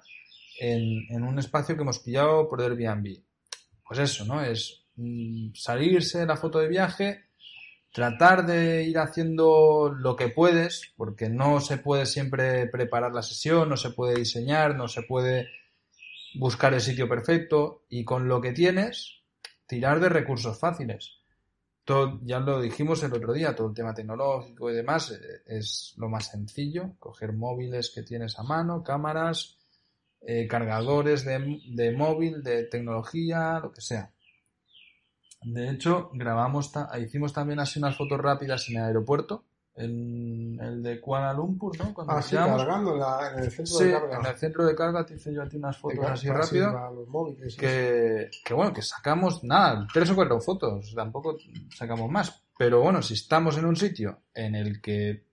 en, 0.59 1.23
un 1.23 1.39
espacio 1.39 1.75
que 1.75 1.81
hemos 1.81 1.99
pillado 1.99 2.47
por 2.47 2.61
Airbnb. 2.61 3.21
Pues 3.87 3.99
eso, 3.99 4.25
¿no? 4.25 4.43
Es 4.43 4.85
mm, 4.95 5.53
salirse 5.53 6.19
de 6.19 6.25
la 6.25 6.37
foto 6.37 6.59
de 6.59 6.67
viaje, 6.67 7.28
tratar 7.91 8.45
de 8.45 8.83
ir 8.83 8.97
haciendo 8.99 9.93
lo 9.95 10.15
que 10.15 10.29
puedes, 10.29 10.93
porque 10.95 11.29
no 11.29 11.59
se 11.59 11.77
puede 11.77 12.05
siempre 12.05 12.67
preparar 12.67 13.13
la 13.13 13.23
sesión, 13.23 13.69
no 13.69 13.77
se 13.77 13.91
puede 13.91 14.15
diseñar, 14.15 14.75
no 14.75 14.87
se 14.87 15.03
puede 15.03 15.49
buscar 16.35 16.73
el 16.73 16.81
sitio 16.81 17.09
perfecto 17.09 17.85
y 17.89 18.03
con 18.03 18.27
lo 18.27 18.41
que 18.41 18.53
tienes, 18.53 19.21
tirar 19.65 19.99
de 19.99 20.09
recursos 20.09 20.59
fáciles. 20.59 21.15
Todo, 21.83 22.19
ya 22.23 22.39
lo 22.39 22.61
dijimos 22.61 23.01
el 23.01 23.13
otro 23.13 23.33
día, 23.33 23.55
todo 23.55 23.69
el 23.69 23.73
tema 23.73 23.95
tecnológico 23.95 24.69
y 24.69 24.75
demás 24.75 25.11
eh, 25.11 25.41
es 25.47 25.95
lo 25.97 26.07
más 26.07 26.27
sencillo, 26.27 26.93
coger 26.99 27.33
móviles 27.33 27.91
que 27.93 28.03
tienes 28.03 28.37
a 28.37 28.43
mano, 28.43 28.83
cámaras, 28.83 29.57
eh, 30.21 30.47
cargadores 30.47 31.25
de, 31.25 31.59
de 31.65 31.91
móvil, 31.91 32.43
de 32.43 32.65
tecnología, 32.65 33.59
lo 33.59 33.71
que 33.71 33.81
sea. 33.81 34.13
De 35.41 35.69
hecho, 35.69 36.09
grabamos, 36.13 36.71
ta- 36.71 36.89
hicimos 36.99 37.33
también 37.33 37.59
así 37.59 37.79
unas 37.79 37.95
fotos 37.97 38.19
rápidas 38.19 38.67
en 38.69 38.77
el 38.77 38.83
aeropuerto, 38.83 39.45
en 39.75 40.59
el 40.61 40.83
de 40.83 40.99
Kuala 40.99 41.33
Lumpur, 41.33 41.77
¿no? 41.79 41.93
Cuando 41.93 42.13
Ah, 42.13 42.21
sí, 42.21 42.35
cargando 42.35 42.93
en, 42.95 42.99
la- 42.99 43.31
en 43.33 43.39
el 43.39 43.51
centro 43.51 43.65
Sí, 43.77 43.83
de 43.85 43.91
carga. 43.93 44.19
en 44.19 44.25
el 44.25 44.35
centro 44.35 44.65
de 44.65 44.75
carga 44.75 45.05
te 45.05 45.15
hice 45.15 45.33
yo 45.33 45.41
a 45.41 45.47
ti 45.47 45.55
unas 45.55 45.77
fotos 45.77 45.99
carga, 45.99 46.13
así 46.13 46.25
sí, 46.27 46.31
rápidas. 46.33 46.75
que, 47.57 48.29
que 48.43 48.53
bueno, 48.53 48.73
que 48.73 48.81
sacamos 48.81 49.43
nada, 49.43 49.87
tres 49.93 50.09
o 50.11 50.15
cuatro 50.15 50.39
fotos, 50.41 50.93
tampoco 50.93 51.37
sacamos 51.73 52.11
más. 52.11 52.43
Pero 52.57 52.81
bueno, 52.81 53.01
si 53.01 53.13
estamos 53.13 53.57
en 53.57 53.65
un 53.65 53.77
sitio 53.77 54.19
en 54.33 54.55
el 54.55 54.81
que 54.81 55.23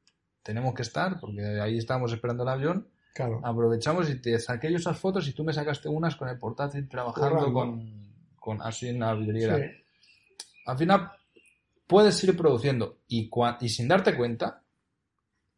tenemos 0.44 0.74
que 0.74 0.82
estar, 0.82 1.18
porque 1.18 1.42
ahí 1.60 1.78
estamos 1.78 2.12
esperando 2.12 2.44
el 2.44 2.48
avión, 2.50 2.88
Claro. 3.14 3.40
aprovechamos 3.42 4.08
y 4.10 4.20
te 4.20 4.38
saqué 4.38 4.70
yo 4.70 4.76
esas 4.76 4.98
fotos 4.98 5.26
y 5.26 5.32
tú 5.32 5.42
me 5.42 5.52
sacaste 5.54 5.88
unas 5.88 6.14
con 6.16 6.28
el 6.28 6.38
portátil 6.38 6.86
trabajando 6.88 7.50
con, 7.52 8.12
con 8.38 8.60
así 8.62 8.88
en 8.88 9.00
la 9.00 9.14
vidriera. 9.14 9.56
Sí. 9.56 9.62
Al 10.66 10.76
final 10.78 11.10
puedes 11.86 12.22
ir 12.24 12.36
produciendo 12.36 12.98
y, 13.08 13.30
sin 13.68 13.88
darte 13.88 14.16
cuenta 14.16 14.62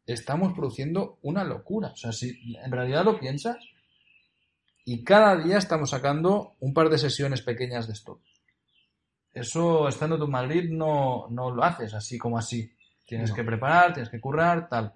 estamos 0.06 0.54
produciendo 0.54 1.18
una 1.22 1.44
locura. 1.44 1.88
O 1.88 1.96
sea, 1.96 2.12
si 2.12 2.56
en 2.56 2.70
realidad 2.72 3.04
lo 3.04 3.18
piensas 3.18 3.56
y 4.84 5.04
cada 5.04 5.36
día 5.36 5.58
estamos 5.58 5.90
sacando 5.90 6.56
un 6.60 6.72
par 6.72 6.88
de 6.88 6.98
sesiones 6.98 7.42
pequeñas 7.42 7.86
de 7.86 7.92
esto. 7.92 8.20
Eso 9.32 9.86
estando 9.88 10.16
tú 10.18 10.24
en 10.24 10.30
Madrid 10.30 10.70
no, 10.70 11.28
no 11.30 11.50
lo 11.50 11.62
haces 11.62 11.92
así 11.94 12.16
como 12.18 12.38
así. 12.38 12.72
Tienes 13.06 13.30
No. 13.30 13.36
que 13.36 13.44
preparar, 13.44 13.92
tienes 13.92 14.10
que 14.10 14.20
currar, 14.20 14.68
tal. 14.68 14.94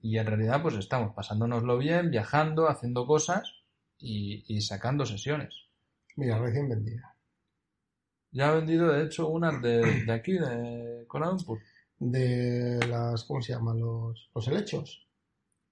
Y 0.00 0.16
en 0.18 0.26
realidad 0.26 0.62
pues 0.62 0.74
estamos 0.76 1.14
pasándonoslo 1.14 1.76
bien, 1.76 2.10
viajando, 2.10 2.68
haciendo 2.68 3.06
cosas 3.06 3.52
y, 3.98 4.44
y 4.48 4.60
sacando 4.62 5.04
sesiones. 5.04 5.54
Mira, 6.16 6.38
recién 6.38 6.68
vendida. 6.68 7.14
Ya 8.30 8.52
he 8.52 8.56
vendido, 8.56 8.88
de 8.92 9.04
hecho, 9.04 9.28
una 9.28 9.58
de, 9.58 10.04
de 10.04 10.12
aquí, 10.12 10.32
de 10.32 11.04
Kuala. 11.08 11.36
De 11.98 12.78
las, 12.88 13.24
¿cómo 13.24 13.40
se 13.42 13.52
llaman? 13.52 13.80
Los, 13.80 14.30
los 14.34 14.48
helechos. 14.48 15.06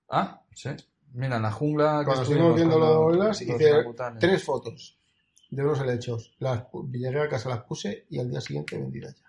Ah, 0.09 0.43
sí. 0.55 0.71
Mira, 1.13 1.37
en 1.37 1.43
la 1.43 1.53
jungla. 1.53 2.03
Cuando 2.05 2.23
estuvimos 2.23 2.57
viendo 2.57 2.79
los, 2.79 3.17
los 3.27 3.43
hice 3.43 3.71
tres 4.19 4.43
fotos 4.45 4.99
de 5.51 5.63
unos 5.63 5.81
helechos. 5.81 6.35
Las, 6.41 6.65
llegué 6.91 7.21
a 7.21 7.29
casa, 7.29 7.49
las 7.49 7.63
puse 7.65 8.07
y 8.11 8.19
al 8.19 8.29
día 8.31 8.41
siguiente 8.41 8.77
vendidas 8.79 9.15
ya. 9.17 9.27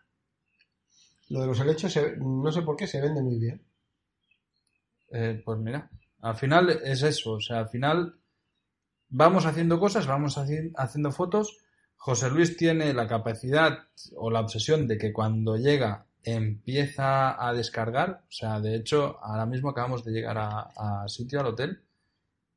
Lo 1.29 1.41
de 1.41 1.47
los 1.47 1.59
helechos, 1.59 1.91
se- 1.93 2.15
no 2.17 2.51
sé 2.51 2.61
por 2.63 2.75
qué, 2.77 2.87
se 2.87 3.01
vende 3.01 3.21
muy 3.21 3.37
bien. 3.37 3.61
Eh, 5.11 5.41
pues 5.45 5.59
mira, 5.59 5.89
al 6.21 6.35
final 6.35 6.69
es 6.69 7.03
eso. 7.03 7.33
O 7.33 7.39
sea, 7.41 7.59
al 7.59 7.69
final 7.69 8.15
vamos 9.09 9.45
haciendo 9.45 9.79
cosas, 9.79 10.07
vamos 10.07 10.37
haci- 10.37 10.73
haciendo 10.77 11.11
fotos. 11.11 11.57
José 11.97 12.29
Luis 12.29 12.55
tiene 12.55 12.93
la 12.93 13.07
capacidad 13.07 13.79
o 14.15 14.31
la 14.31 14.39
obsesión 14.39 14.87
de 14.87 14.97
que 14.97 15.11
cuando 15.11 15.57
llega 15.57 16.05
empieza 16.23 17.45
a 17.45 17.53
descargar. 17.53 18.21
O 18.29 18.31
sea, 18.31 18.59
de 18.61 18.75
hecho, 18.75 19.17
ahora 19.21 19.45
mismo 19.45 19.69
acabamos 19.69 20.03
de 20.05 20.11
llegar 20.11 20.37
a, 20.37 20.69
a 21.03 21.07
sitio, 21.07 21.39
al 21.39 21.47
hotel, 21.47 21.81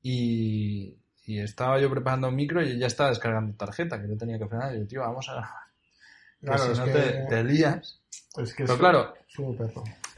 y, 0.02 0.96
y 1.26 1.38
estaba 1.40 1.78
yo 1.80 1.90
preparando 1.90 2.28
un 2.28 2.36
micro 2.36 2.62
y 2.62 2.78
ya 2.78 2.86
estaba 2.86 3.10
descargando 3.10 3.56
tarjeta, 3.56 4.00
que 4.00 4.08
yo 4.08 4.16
tenía 4.16 4.38
que 4.38 4.46
frenar. 4.46 4.74
Y 4.74 4.80
yo, 4.80 4.86
tío, 4.86 5.00
vamos 5.00 5.28
a 5.28 5.32
grabar. 5.32 5.50
Que 6.40 6.46
Claro, 6.46 6.64
si 6.64 6.72
es 6.72 6.78
no 6.78 6.84
que, 6.86 6.92
te, 6.92 7.10
te 7.28 7.44
lías. 7.44 8.00
es 8.38 8.54
que 8.54 8.64
Pero 8.64 8.74
es- 8.74 8.78
claro, 8.80 9.14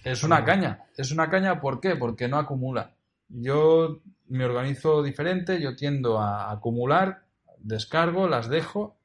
es 0.05 0.23
una 0.23 0.45
caña. 0.45 0.85
Es 0.97 1.11
una 1.11 1.29
caña, 1.31 1.61
¿por 1.61 1.81
qué? 1.81 1.97
Porque 1.97 2.29
no 2.29 2.39
acumula. 2.39 2.93
Yo 3.29 4.01
me 4.29 4.45
organizo 4.45 5.03
diferente, 5.03 5.61
yo 5.61 5.75
tiendo 5.77 6.19
a 6.21 6.51
acumular, 6.53 7.23
descargo, 7.59 8.29
las 8.29 8.49
dejo 8.49 8.97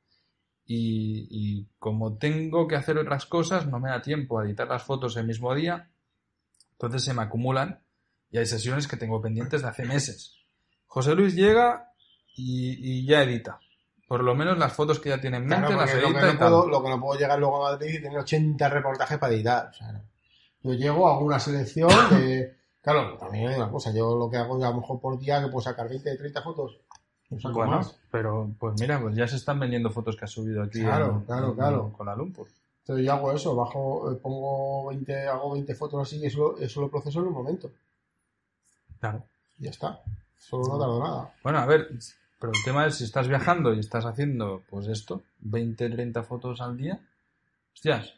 y, 0.68 1.28
y 1.32 1.68
como 1.80 2.18
tengo 2.18 2.68
que 2.68 2.76
hacer 2.76 2.98
otras 2.98 3.26
cosas, 3.26 3.66
no 3.68 3.80
me 3.80 3.90
da 3.90 4.02
tiempo 4.02 4.40
a 4.40 4.46
editar 4.46 4.68
las 4.68 4.84
fotos 4.84 5.16
el 5.18 5.26
mismo 5.26 5.56
día, 5.56 5.90
entonces 6.74 7.04
se 7.04 7.14
me 7.14 7.24
acumulan 7.24 7.82
y 8.30 8.38
hay 8.38 8.46
sesiones 8.46 8.88
que 8.88 8.98
tengo 8.98 9.22
pendientes 9.22 9.62
de 9.62 9.70
hace 9.70 9.86
meses. 9.86 10.36
José 10.86 11.16
Luis 11.16 11.36
llega 11.36 11.92
y, 12.36 13.00
y 13.00 13.06
ya 13.06 13.24
edita. 13.24 13.60
Por 14.08 14.24
lo 14.24 14.36
menos 14.36 14.58
las 14.58 14.74
fotos 14.74 15.00
que 15.00 15.10
ya 15.10 15.20
tiene 15.20 15.38
en 15.38 15.46
mente 15.46 15.68
Claro, 15.68 15.82
las 15.82 15.92
porque 15.92 16.02
lo, 16.02 16.14
que 16.14 16.20
edita 16.20 16.30
y 16.30 16.34
no 16.34 16.40
puedo, 16.40 16.68
lo 16.68 16.84
que 16.84 16.90
no 16.90 17.02
puedo 17.02 17.20
llegar 17.20 17.40
luego 17.40 17.66
a 17.66 17.72
Madrid 17.72 17.96
y 17.96 18.02
tener 18.02 18.18
80 18.18 18.70
reportajes 18.70 19.18
para 19.18 19.34
editar. 19.34 19.70
O 19.70 19.74
sea, 19.74 19.92
no. 19.92 20.04
Yo 20.64 20.74
llego, 20.74 21.08
hago 21.08 21.26
una 21.26 21.40
selección 21.40 21.90
de... 22.12 22.56
Claro, 22.82 23.18
también 23.18 23.50
hay 23.50 23.56
una 23.56 23.70
cosa. 23.70 23.94
Yo 23.94 24.16
lo 24.16 24.30
que 24.30 24.38
hago 24.38 24.64
a 24.64 24.70
lo 24.70 24.76
mejor 24.76 25.00
por 25.02 25.20
día 25.20 25.42
que 25.42 25.48
puedo 25.48 25.62
sacar 25.62 25.90
20, 25.90 26.16
30 26.16 26.42
fotos. 26.42 26.80
Bueno, 27.30 27.72
más. 27.78 27.98
pero 28.10 28.50
pues 28.58 28.80
mira, 28.80 29.02
pues 29.02 29.16
ya 29.16 29.28
se 29.28 29.36
están 29.36 29.60
vendiendo 29.60 29.90
fotos 29.92 30.16
que 30.16 30.26
has 30.26 30.32
subido 30.32 30.64
aquí 30.64 30.80
Claro, 30.82 31.18
en, 31.18 31.22
claro, 31.26 31.48
en- 31.50 31.56
claro. 31.56 31.94
Kuala 31.96 32.16
Lumpur. 32.16 32.48
Entonces 32.82 33.06
yo 33.06 33.12
hago 33.14 33.34
eso, 33.34 33.54
bajo, 33.56 34.12
eh, 34.12 34.16
pongo 34.16 34.88
20, 34.88 35.28
hago 35.28 35.52
20 35.54 35.76
fotos 35.76 36.02
así 36.08 36.18
y 36.20 36.26
eso, 36.28 36.40
lo- 36.40 36.58
eso 36.60 36.80
lo 36.82 36.90
proceso 36.90 37.20
en 37.20 37.28
un 37.28 37.34
momento. 37.34 37.70
Claro. 39.00 39.24
Y 39.60 39.66
ya 39.66 39.72
está. 39.72 40.00
Solo 40.38 40.68
no 40.68 40.80
tardo 40.80 41.00
nada. 41.04 41.34
Bueno, 41.44 41.60
a 41.60 41.66
ver, 41.66 41.90
pero 42.40 42.54
el 42.54 42.64
tema 42.64 42.86
es 42.86 42.96
si 42.96 43.04
estás 43.04 43.28
viajando 43.28 43.74
y 43.74 43.80
estás 43.80 44.06
haciendo, 44.06 44.62
pues 44.70 44.88
esto, 44.88 45.24
20, 45.40 45.90
30 45.90 46.24
fotos 46.24 46.62
al 46.62 46.78
día, 46.78 46.98
hostias, 47.74 48.14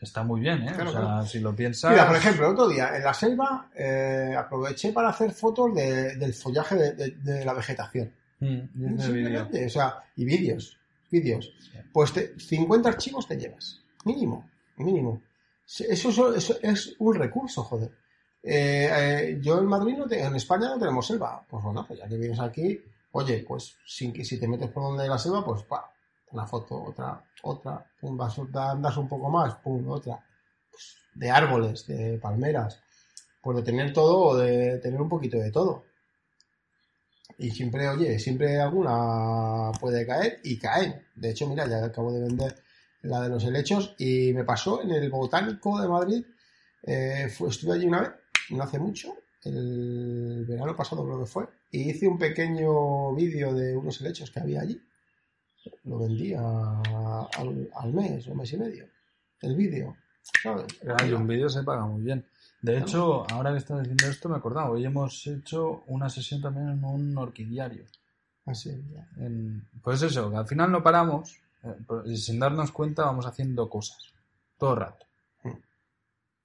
está 0.00 0.22
muy 0.22 0.40
bien, 0.40 0.62
¿eh? 0.68 0.72
Claro, 0.74 0.90
o 0.90 0.92
sea, 0.92 1.00
claro. 1.00 1.26
si 1.26 1.40
lo 1.40 1.54
piensas... 1.56 1.92
Mira, 1.92 2.06
por 2.08 2.16
ejemplo, 2.16 2.46
el 2.46 2.52
otro 2.52 2.68
día 2.68 2.94
en 2.96 3.04
la 3.04 3.14
selva 3.14 3.70
eh, 3.74 4.34
aproveché 4.36 4.92
para 4.92 5.08
hacer 5.10 5.30
fotos 5.32 5.74
de- 5.74 6.16
del 6.16 6.34
follaje 6.34 6.74
de, 6.74 6.92
de- 6.92 7.10
de 7.12 7.44
la 7.44 7.54
vegetación. 7.54 8.12
Mm. 8.40 8.98
Simplemente, 8.98 9.66
o 9.66 9.70
sea, 9.70 10.04
y 10.16 10.24
vídeos, 10.24 10.78
vídeos. 11.10 11.52
Pues 11.92 12.12
te- 12.12 12.38
50 12.38 12.88
archivos 12.88 13.26
te 13.28 13.36
llevas, 13.36 13.80
mínimo, 14.04 14.48
mínimo. 14.76 15.20
Eso, 15.66 16.08
eso- 16.08 16.34
eso 16.34 16.56
es 16.62 16.94
un 16.98 17.14
recurso, 17.14 17.62
joder. 17.62 17.90
Eh, 18.42 18.88
eh, 18.90 19.38
yo 19.42 19.58
en 19.58 19.66
Madrid, 19.66 19.96
no 19.98 20.06
te- 20.06 20.22
en 20.22 20.34
España 20.34 20.68
no 20.68 20.78
tenemos 20.78 21.06
selva. 21.06 21.44
Pues 21.48 21.62
bueno, 21.62 21.84
pues 21.86 21.98
ya 22.00 22.08
que 22.08 22.16
vienes 22.16 22.40
aquí, 22.40 22.80
oye, 23.12 23.44
pues 23.46 23.76
sin 23.86 24.12
que 24.12 24.24
si 24.24 24.38
te 24.40 24.48
metes 24.48 24.70
por 24.70 24.82
donde 24.82 25.02
hay 25.04 25.08
la 25.10 25.18
selva, 25.18 25.44
pues 25.44 25.62
pa, 25.64 25.92
una 26.32 26.46
foto, 26.46 26.82
otra, 26.82 27.22
otra, 27.42 27.84
pum, 28.00 28.16
vas, 28.16 28.38
andas 28.38 28.96
un 28.96 29.08
poco 29.08 29.28
más, 29.28 29.56
pum, 29.56 29.86
otra. 29.90 30.18
Pues, 30.70 30.96
de 31.14 31.30
árboles, 31.30 31.86
de 31.86 32.18
palmeras, 32.18 32.80
pues 33.42 33.56
de 33.58 33.62
tener 33.62 33.92
todo 33.92 34.18
o 34.18 34.36
de 34.36 34.78
tener 34.78 35.00
un 35.00 35.08
poquito 35.08 35.36
de 35.38 35.50
todo. 35.50 35.84
Y 37.38 37.50
siempre, 37.50 37.88
oye, 37.88 38.18
siempre 38.18 38.58
alguna 38.60 39.72
puede 39.80 40.06
caer 40.06 40.40
y 40.44 40.58
caen. 40.58 41.02
De 41.14 41.30
hecho, 41.30 41.48
mira, 41.48 41.66
ya 41.66 41.84
acabo 41.84 42.12
de 42.12 42.20
vender 42.20 42.54
la 43.02 43.22
de 43.22 43.28
los 43.30 43.44
helechos 43.44 43.94
y 43.98 44.32
me 44.34 44.44
pasó 44.44 44.82
en 44.82 44.90
el 44.90 45.08
Botánico 45.10 45.80
de 45.80 45.88
Madrid. 45.88 46.24
eh, 46.82 47.28
fue- 47.28 47.50
estuve 47.50 47.74
allí 47.74 47.86
una 47.86 48.00
vez, 48.00 48.10
no 48.50 48.62
hace 48.62 48.78
mucho, 48.78 49.14
el 49.44 50.46
verano 50.48 50.74
pasado 50.74 51.04
creo 51.04 51.20
que 51.20 51.26
fue, 51.26 51.44
y 51.70 51.90
hice 51.90 52.08
un 52.08 52.16
pequeño 52.18 53.14
vídeo 53.14 53.52
de 53.52 53.76
unos 53.76 54.00
helechos 54.00 54.30
que 54.30 54.40
había 54.40 54.62
allí. 54.62 54.80
Lo 55.84 55.98
vendí 55.98 56.32
a- 56.32 57.28
al, 57.74 57.92
mes, 57.92 58.26
un 58.28 58.38
mes 58.38 58.52
y 58.54 58.56
medio. 58.56 58.88
El 59.42 59.56
vídeo. 59.56 59.94
y 61.06 61.12
un 61.12 61.26
vídeo 61.26 61.48
se 61.50 61.62
paga 61.62 61.84
muy 61.84 62.02
bien. 62.02 62.24
De 62.62 62.78
hecho, 62.78 63.26
ahora 63.30 63.52
que 63.52 63.58
estás 63.58 63.78
diciendo 63.80 64.06
esto, 64.06 64.28
me 64.28 64.36
acordaba, 64.36 64.70
hoy 64.70 64.84
hemos 64.84 65.26
hecho 65.26 65.82
una 65.86 66.08
sesión 66.10 66.42
también 66.42 66.68
en 66.68 66.84
un 66.84 67.16
orquidiario. 67.16 67.84
Así, 68.44 68.70
ya. 68.92 69.08
En- 69.16 69.66
pues 69.82 70.02
eso, 70.02 70.30
que 70.30 70.36
al 70.36 70.46
final 70.46 70.70
no 70.70 70.82
paramos 70.82 71.38
eh, 71.62 71.74
y 72.06 72.16
sin 72.16 72.38
darnos 72.38 72.70
cuenta 72.72 73.04
vamos 73.04 73.26
haciendo 73.26 73.68
cosas 73.68 73.98
todo 74.58 74.74
el 74.74 74.80
rato. 74.80 75.06
Mm. 75.44 75.48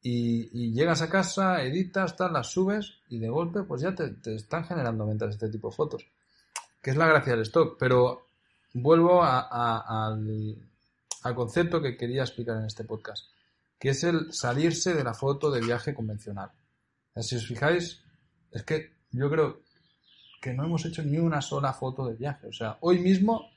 Y, 0.03 0.49
y 0.53 0.73
llegas 0.73 1.01
a 1.01 1.09
casa, 1.09 1.61
editas, 1.63 2.15
tal, 2.15 2.33
las 2.33 2.47
subes 2.47 2.99
y 3.09 3.19
de 3.19 3.27
golpe 3.29 3.63
pues 3.63 3.81
ya 3.81 3.93
te, 3.95 4.09
te 4.11 4.35
están 4.35 4.63
generando 4.65 5.05
ventas 5.07 5.31
este 5.31 5.49
tipo 5.49 5.69
de 5.69 5.75
fotos. 5.75 6.05
Que 6.81 6.91
es 6.91 6.97
la 6.97 7.07
gracia 7.07 7.33
del 7.33 7.41
stock. 7.41 7.75
Pero 7.79 8.27
vuelvo 8.73 9.21
a- 9.23 9.47
a- 9.49 10.07
al, 10.07 10.55
al 11.23 11.35
concepto 11.35 11.81
que 11.81 11.97
quería 11.97 12.21
explicar 12.21 12.57
en 12.57 12.65
este 12.65 12.83
podcast, 12.83 13.25
que 13.79 13.89
es 13.89 14.03
el 14.03 14.33
salirse 14.33 14.93
de 14.93 15.03
la 15.03 15.13
foto 15.13 15.51
de 15.51 15.61
viaje 15.61 15.93
convencional. 15.93 16.51
Si 17.17 17.35
os 17.35 17.45
fijáis, 17.47 18.03
es 18.51 18.63
que 18.63 18.93
yo 19.11 19.29
creo 19.29 19.61
que 20.41 20.53
no 20.53 20.65
hemos 20.65 20.85
hecho 20.85 21.03
ni 21.03 21.17
una 21.17 21.41
sola 21.41 21.73
foto 21.73 22.05
de 22.07 22.15
viaje. 22.15 22.47
O 22.47 22.51
sea, 22.53 22.77
hoy 22.81 22.99
mismo 22.99 23.49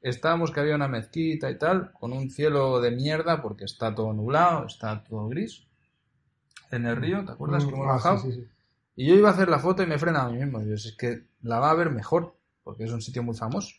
estábamos 0.00 0.50
que 0.50 0.60
había 0.60 0.74
una 0.76 0.88
mezquita 0.88 1.50
y 1.50 1.58
tal, 1.58 1.92
con 1.92 2.12
un 2.12 2.30
cielo 2.30 2.80
de 2.80 2.90
mierda 2.90 3.40
porque 3.42 3.64
está 3.64 3.94
todo 3.94 4.12
nublado, 4.12 4.66
está 4.66 5.02
todo 5.04 5.28
gris. 5.28 5.64
En 6.70 6.86
el 6.86 6.96
río, 6.96 7.24
¿te 7.24 7.32
acuerdas? 7.32 7.64
que 7.64 7.70
hemos 7.70 7.86
Ah, 7.86 7.92
bajado? 7.92 8.18
sí, 8.18 8.32
sí, 8.32 8.40
sí. 8.40 8.48
Y 8.96 9.06
yo 9.08 9.14
iba 9.14 9.30
a 9.30 9.32
hacer 9.32 9.48
la 9.48 9.58
foto 9.58 9.82
y 9.82 9.86
me 9.86 9.98
frena 9.98 10.22
a 10.22 10.28
mí 10.28 10.38
mismo. 10.38 10.60
"Si 10.60 10.88
es 10.88 10.96
que 10.96 11.26
la 11.42 11.58
va 11.58 11.70
a 11.70 11.74
ver 11.74 11.90
mejor, 11.90 12.36
porque 12.62 12.84
es 12.84 12.90
un 12.92 13.00
sitio 13.02 13.22
muy 13.22 13.34
famoso. 13.36 13.76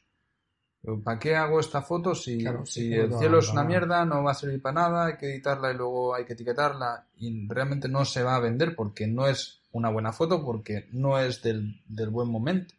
¿Para 1.04 1.18
qué 1.18 1.34
hago 1.36 1.62
esta 1.62 1.82
foto 1.82 2.14
si, 2.14 2.40
Claro, 2.40 2.66
sí, 2.66 2.90
si 2.90 2.96
¿cómo 2.98 3.04
el 3.04 3.20
cielo 3.20 3.40
es 3.40 3.50
una 3.50 3.64
mierda, 3.64 4.06
no 4.06 4.22
va 4.22 4.32
a 4.32 4.36
servir 4.36 4.62
para 4.62 4.82
nada, 4.82 5.06
hay 5.06 5.18
que 5.18 5.28
editarla 5.28 5.72
y 5.72 5.78
luego 5.78 6.14
hay 6.14 6.26
que 6.26 6.34
etiquetarla 6.34 7.08
y 7.18 7.48
realmente 7.48 7.88
no 7.88 8.04
se 8.04 8.22
va 8.22 8.36
a 8.36 8.42
vender 8.42 8.76
porque 8.76 9.08
no 9.08 9.26
es 9.28 9.62
una 9.72 9.90
buena 9.90 10.12
foto, 10.12 10.44
porque 10.44 10.90
no 10.92 11.18
es 11.18 11.42
del, 11.42 11.82
del 11.88 12.10
buen 12.10 12.30
momento. 12.30 12.76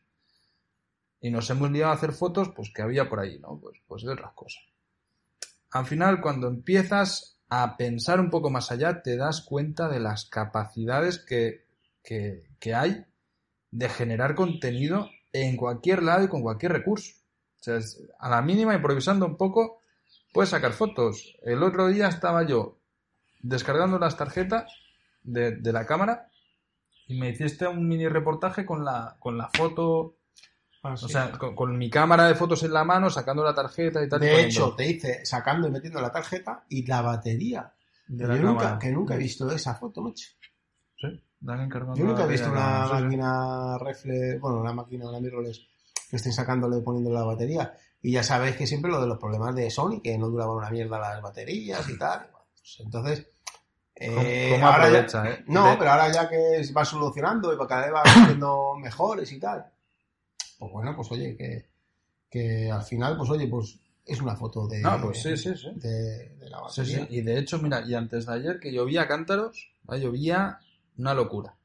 Y 1.18 1.30
nos 1.30 1.48
hemos 1.48 1.70
liado 1.70 1.92
a 1.92 1.94
hacer 1.94 2.12
fotos 2.12 2.50
pues 2.54 2.70
que 2.74 2.82
había 2.82 3.08
por 3.08 3.20
ahí, 3.20 3.38
¿no? 3.38 3.58
Pues, 3.58 3.78
pues 3.86 4.02
de 4.02 4.12
otras 4.12 4.32
cosas. 4.34 4.62
al 5.70 5.86
final 5.86 6.20
cuando 6.20 6.48
empiezas 6.48 7.40
a 7.48 7.76
pensar 7.78 8.20
un 8.20 8.28
poco 8.28 8.50
más 8.50 8.70
allá, 8.70 9.02
te 9.02 9.16
das 9.16 9.40
cuenta 9.40 9.88
de 9.88 10.00
las 10.00 10.26
capacidades 10.26 11.18
que, 11.18 11.64
que, 12.02 12.50
que 12.60 12.74
hay 12.74 13.06
de 13.70 13.88
generar 13.88 14.34
contenido 14.34 15.08
en 15.32 15.56
cualquier 15.56 16.02
lado 16.02 16.24
y 16.24 16.28
con 16.28 16.42
cualquier 16.42 16.72
recurso. 16.72 17.23
O 17.68 17.80
sea, 17.80 18.06
a 18.18 18.28
la 18.30 18.42
mínima, 18.42 18.74
improvisando 18.74 19.24
un 19.26 19.36
poco, 19.36 19.80
puedes 20.32 20.50
sacar 20.50 20.72
fotos. 20.72 21.36
El 21.42 21.62
otro 21.62 21.86
día 21.88 22.08
estaba 22.08 22.42
yo 22.46 22.78
descargando 23.40 23.98
las 23.98 24.16
tarjetas 24.16 24.70
de, 25.22 25.56
de 25.56 25.72
la 25.72 25.86
cámara 25.86 26.30
y 27.06 27.18
me 27.18 27.30
hiciste 27.30 27.66
un 27.66 27.86
mini 27.88 28.08
reportaje 28.08 28.64
con 28.66 28.84
la, 28.84 29.16
con 29.18 29.36
la 29.38 29.48
foto, 29.48 30.16
Ah, 30.86 30.92
o 30.92 30.96
sea, 31.08 31.32
con, 31.32 31.54
con 31.56 31.78
mi 31.78 31.88
cámara 31.88 32.26
de 32.28 32.34
fotos 32.34 32.62
en 32.62 32.74
la 32.74 32.84
mano, 32.84 33.08
sacando 33.08 33.42
la 33.42 33.54
tarjeta 33.54 34.04
y 34.04 34.08
tal. 34.10 34.20
de 34.20 34.42
hecho, 34.42 34.74
te 34.76 34.86
hice 34.86 35.24
sacando 35.24 35.66
y 35.66 35.70
metiendo 35.70 35.98
la 35.98 36.12
tarjeta 36.12 36.66
y 36.68 36.84
la 36.86 37.00
batería. 37.00 37.72
de 38.06 38.24
Yo 38.24 38.28
la 38.28 38.36
nunca, 38.36 38.58
cámara. 38.64 38.78
que 38.80 38.90
nunca 38.90 39.14
he 39.14 39.18
visto 39.18 39.50
esa 39.50 39.74
foto, 39.76 40.02
macho. 40.02 40.28
Sí, 41.00 41.22
la 41.40 41.54
han 41.54 41.60
encargado 41.62 41.96
Yo 41.96 42.04
nunca 42.04 42.24
he 42.24 42.28
visto 42.28 42.50
una 42.52 42.86
máquina 42.86 43.78
reflex, 43.78 44.38
bueno, 44.42 44.60
una 44.60 44.74
máquina, 44.74 45.08
una 45.08 45.20
mirrorless 45.20 45.66
que 46.14 46.18
estén 46.18 46.32
sacándole 46.32 46.78
y 46.78 46.80
poniéndole 46.82 47.16
la 47.16 47.24
batería. 47.24 47.74
Y 48.00 48.12
ya 48.12 48.22
sabéis 48.22 48.54
que 48.54 48.68
siempre 48.68 48.88
lo 48.88 49.00
de 49.00 49.08
los 49.08 49.18
problemas 49.18 49.52
de 49.56 49.68
Sony, 49.68 50.00
que 50.00 50.16
no 50.16 50.28
duraban 50.28 50.56
una 50.58 50.70
mierda 50.70 51.00
las 51.00 51.20
baterías 51.20 51.88
y 51.88 51.98
tal. 51.98 52.28
Pues 52.30 52.76
entonces, 52.78 53.26
eh, 53.96 54.06
¿Cómo, 54.08 54.20
cómo 54.60 54.66
ahora 54.68 54.78
ya- 54.90 54.98
aprovecha, 55.00 55.30
eh? 55.30 55.44
no, 55.48 55.70
De- 55.72 55.76
pero 55.76 55.90
ahora 55.90 56.12
ya 56.12 56.28
que 56.28 56.62
va 56.76 56.84
solucionando 56.84 57.52
y 57.52 57.66
cada 57.66 57.82
vez 57.86 57.92
va 57.94 58.02
siendo 58.38 58.74
mejores 58.76 59.32
y 59.32 59.40
tal. 59.40 59.66
Pues 60.58 60.70
bueno, 60.72 60.94
pues 60.94 61.10
oye, 61.10 61.36
que, 61.36 61.68
que 62.30 62.70
al 62.70 62.82
final, 62.84 63.16
pues 63.16 63.28
oye, 63.30 63.48
pues 63.48 63.80
es 64.06 64.20
una 64.20 64.36
foto 64.36 64.68
de, 64.68 64.80
No, 64.82 65.00
pues 65.00 65.20
sí, 65.20 65.36
sí, 65.36 65.56
sí. 65.56 65.72
de, 65.74 66.28
de 66.36 66.48
la 66.50 66.60
batería. 66.60 67.06
Y 67.10 67.22
de 67.22 67.38
hecho, 67.40 67.58
mira, 67.58 67.80
y 67.84 67.94
antes 67.94 68.26
de 68.26 68.34
ayer 68.34 68.60
que 68.60 68.70
llovía 68.72 69.08
cántaros, 69.08 69.72
¿vale? 69.82 70.02
llovía 70.02 70.58
una 70.96 71.14
locura. 71.14 71.56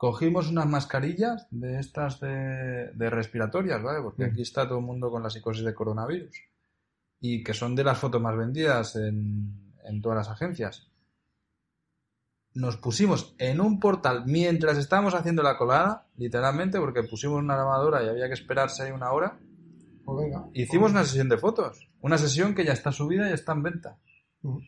Cogimos 0.00 0.48
unas 0.48 0.66
mascarillas 0.66 1.46
de 1.50 1.78
estas 1.78 2.20
de, 2.20 2.90
de 2.94 3.10
respiratorias, 3.10 3.82
¿vale? 3.82 4.00
Porque 4.00 4.24
aquí 4.24 4.40
está 4.40 4.66
todo 4.66 4.78
el 4.78 4.84
mundo 4.86 5.10
con 5.10 5.22
la 5.22 5.28
psicosis 5.28 5.62
de 5.62 5.74
coronavirus. 5.74 6.34
Y 7.20 7.44
que 7.44 7.52
son 7.52 7.76
de 7.76 7.84
las 7.84 7.98
fotos 7.98 8.18
más 8.18 8.34
vendidas 8.34 8.96
en, 8.96 9.74
en 9.84 10.00
todas 10.00 10.16
las 10.16 10.30
agencias. 10.30 10.90
Nos 12.54 12.78
pusimos 12.78 13.34
en 13.36 13.60
un 13.60 13.78
portal 13.78 14.24
mientras 14.24 14.78
estábamos 14.78 15.12
haciendo 15.12 15.42
la 15.42 15.58
colada, 15.58 16.06
literalmente, 16.16 16.80
porque 16.80 17.02
pusimos 17.02 17.38
una 17.38 17.58
lavadora 17.58 18.02
y 18.02 18.08
había 18.08 18.26
que 18.28 18.32
esperarse 18.32 18.84
ahí 18.84 18.92
una 18.92 19.12
hora. 19.12 19.38
Pues 20.06 20.16
venga. 20.16 20.48
Hicimos 20.54 20.92
una 20.92 21.04
sesión 21.04 21.28
de 21.28 21.36
fotos. 21.36 21.90
Una 22.00 22.16
sesión 22.16 22.54
que 22.54 22.64
ya 22.64 22.72
está 22.72 22.90
subida 22.90 23.28
y 23.28 23.34
está 23.34 23.52
en 23.52 23.62
venta. 23.64 23.98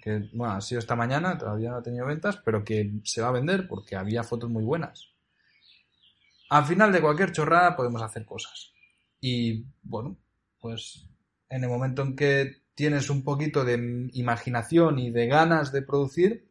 Que, 0.03 0.29
bueno, 0.35 0.53
ha 0.53 0.61
sido 0.61 0.79
esta 0.79 0.95
mañana, 0.95 1.39
todavía 1.39 1.71
no 1.71 1.79
ha 1.79 1.83
tenido 1.83 2.05
ventas, 2.05 2.37
pero 2.45 2.63
que 2.63 3.01
se 3.05 3.23
va 3.23 3.29
a 3.29 3.33
vender 3.33 3.67
porque 3.67 3.97
había 3.97 4.25
fotos 4.25 4.51
muy 4.51 4.63
buenas. 4.63 5.12
Al 6.53 6.67
final 6.67 6.93
de 6.93 7.01
cualquier 7.01 7.33
chorrada 7.33 7.75
podemos 7.75 8.03
hacer 8.03 8.27
cosas. 8.27 8.75
Y, 9.19 9.65
bueno, 9.83 10.19
pues 10.61 11.09
en 11.49 11.65
el 11.65 11.71
momento 11.71 12.03
en 12.03 12.15
que 12.15 12.65
tienes 12.75 13.09
un 13.09 13.25
poquito 13.25 13.65
de 13.65 14.11
imaginación 14.13 14.99
y 14.99 15.11
de 15.11 15.29
ganas 15.29 15.73
de 15.73 15.81
producir, 15.81 16.47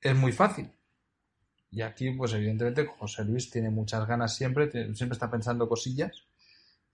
es 0.00 0.16
muy 0.16 0.32
fácil. 0.32 0.72
Y 1.70 1.82
aquí, 1.82 2.10
pues 2.12 2.32
evidentemente, 2.32 2.86
José 2.86 3.22
Luis 3.22 3.50
tiene 3.50 3.68
muchas 3.68 4.08
ganas 4.08 4.34
siempre, 4.34 4.70
siempre 4.94 5.12
está 5.12 5.30
pensando 5.30 5.68
cosillas 5.68 6.24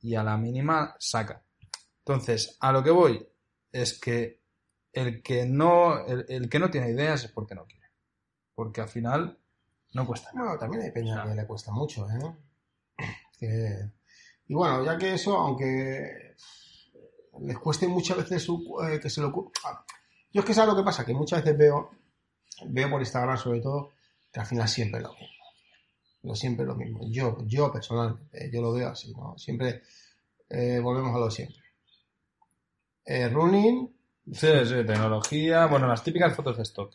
y 0.00 0.16
a 0.16 0.24
la 0.24 0.36
mínima 0.36 0.96
saca. 0.98 1.40
Entonces, 1.98 2.56
a 2.58 2.72
lo 2.72 2.82
que 2.82 2.90
voy 2.90 3.24
es 3.70 4.00
que 4.00 4.40
el 4.92 5.22
que 5.22 5.46
no, 5.46 6.04
el, 6.04 6.26
el 6.28 6.48
que 6.48 6.58
no 6.58 6.68
tiene 6.68 6.90
ideas 6.90 7.22
es 7.22 7.30
porque 7.30 7.54
no 7.54 7.64
quiere. 7.64 7.86
Porque 8.56 8.80
al 8.80 8.88
final 8.88 9.38
no 9.96 10.06
cuesta 10.06 10.30
nada. 10.32 10.44
Bueno, 10.46 10.58
también 10.60 10.82
hay 10.84 10.90
peña 10.92 11.24
que 11.24 11.34
le 11.34 11.46
cuesta 11.46 11.72
mucho, 11.72 12.06
¿eh? 12.08 12.36
Que- 13.38 13.90
Y 14.48 14.54
bueno, 14.54 14.84
ya 14.84 14.96
que 14.96 15.14
eso, 15.14 15.36
aunque 15.36 16.34
les 17.40 17.58
cueste 17.58 17.88
muchas 17.88 18.16
veces 18.18 18.42
su- 18.42 18.78
eh, 18.88 19.00
que 19.00 19.10
se 19.10 19.20
lo... 19.20 19.52
ah, 19.64 19.84
Yo 20.32 20.40
es 20.40 20.46
que 20.46 20.54
sabes 20.54 20.70
lo 20.72 20.76
que 20.76 20.84
pasa, 20.84 21.04
que 21.04 21.12
muchas 21.14 21.42
veces 21.42 21.58
veo, 21.58 21.90
veo 22.66 22.90
por 22.90 23.00
Instagram 23.00 23.36
sobre 23.38 23.60
todo, 23.60 23.90
que 24.32 24.40
al 24.40 24.46
final 24.46 24.68
siempre 24.68 25.00
es 25.00 25.06
lo 25.06 25.12
mismo. 25.14 25.36
Lo 26.22 26.34
siempre 26.34 26.62
es 26.64 26.68
lo 26.68 26.76
mismo. 26.76 27.00
Yo, 27.10 27.38
yo 27.46 27.72
personalmente, 27.72 28.50
yo 28.52 28.60
lo 28.62 28.72
veo 28.72 28.88
así, 28.88 29.12
¿no? 29.14 29.36
Siempre 29.38 29.82
eh, 30.48 30.78
volvemos 30.80 31.14
a 31.14 31.18
lo 31.18 31.30
siempre. 31.30 31.60
Eh, 33.04 33.28
running, 33.28 33.92
Sí, 34.32 34.48
sí, 34.64 34.74
tecnología, 34.84 35.66
bueno, 35.66 35.86
las 35.86 36.02
típicas 36.02 36.34
fotos 36.34 36.56
de 36.56 36.64
stock. 36.64 36.92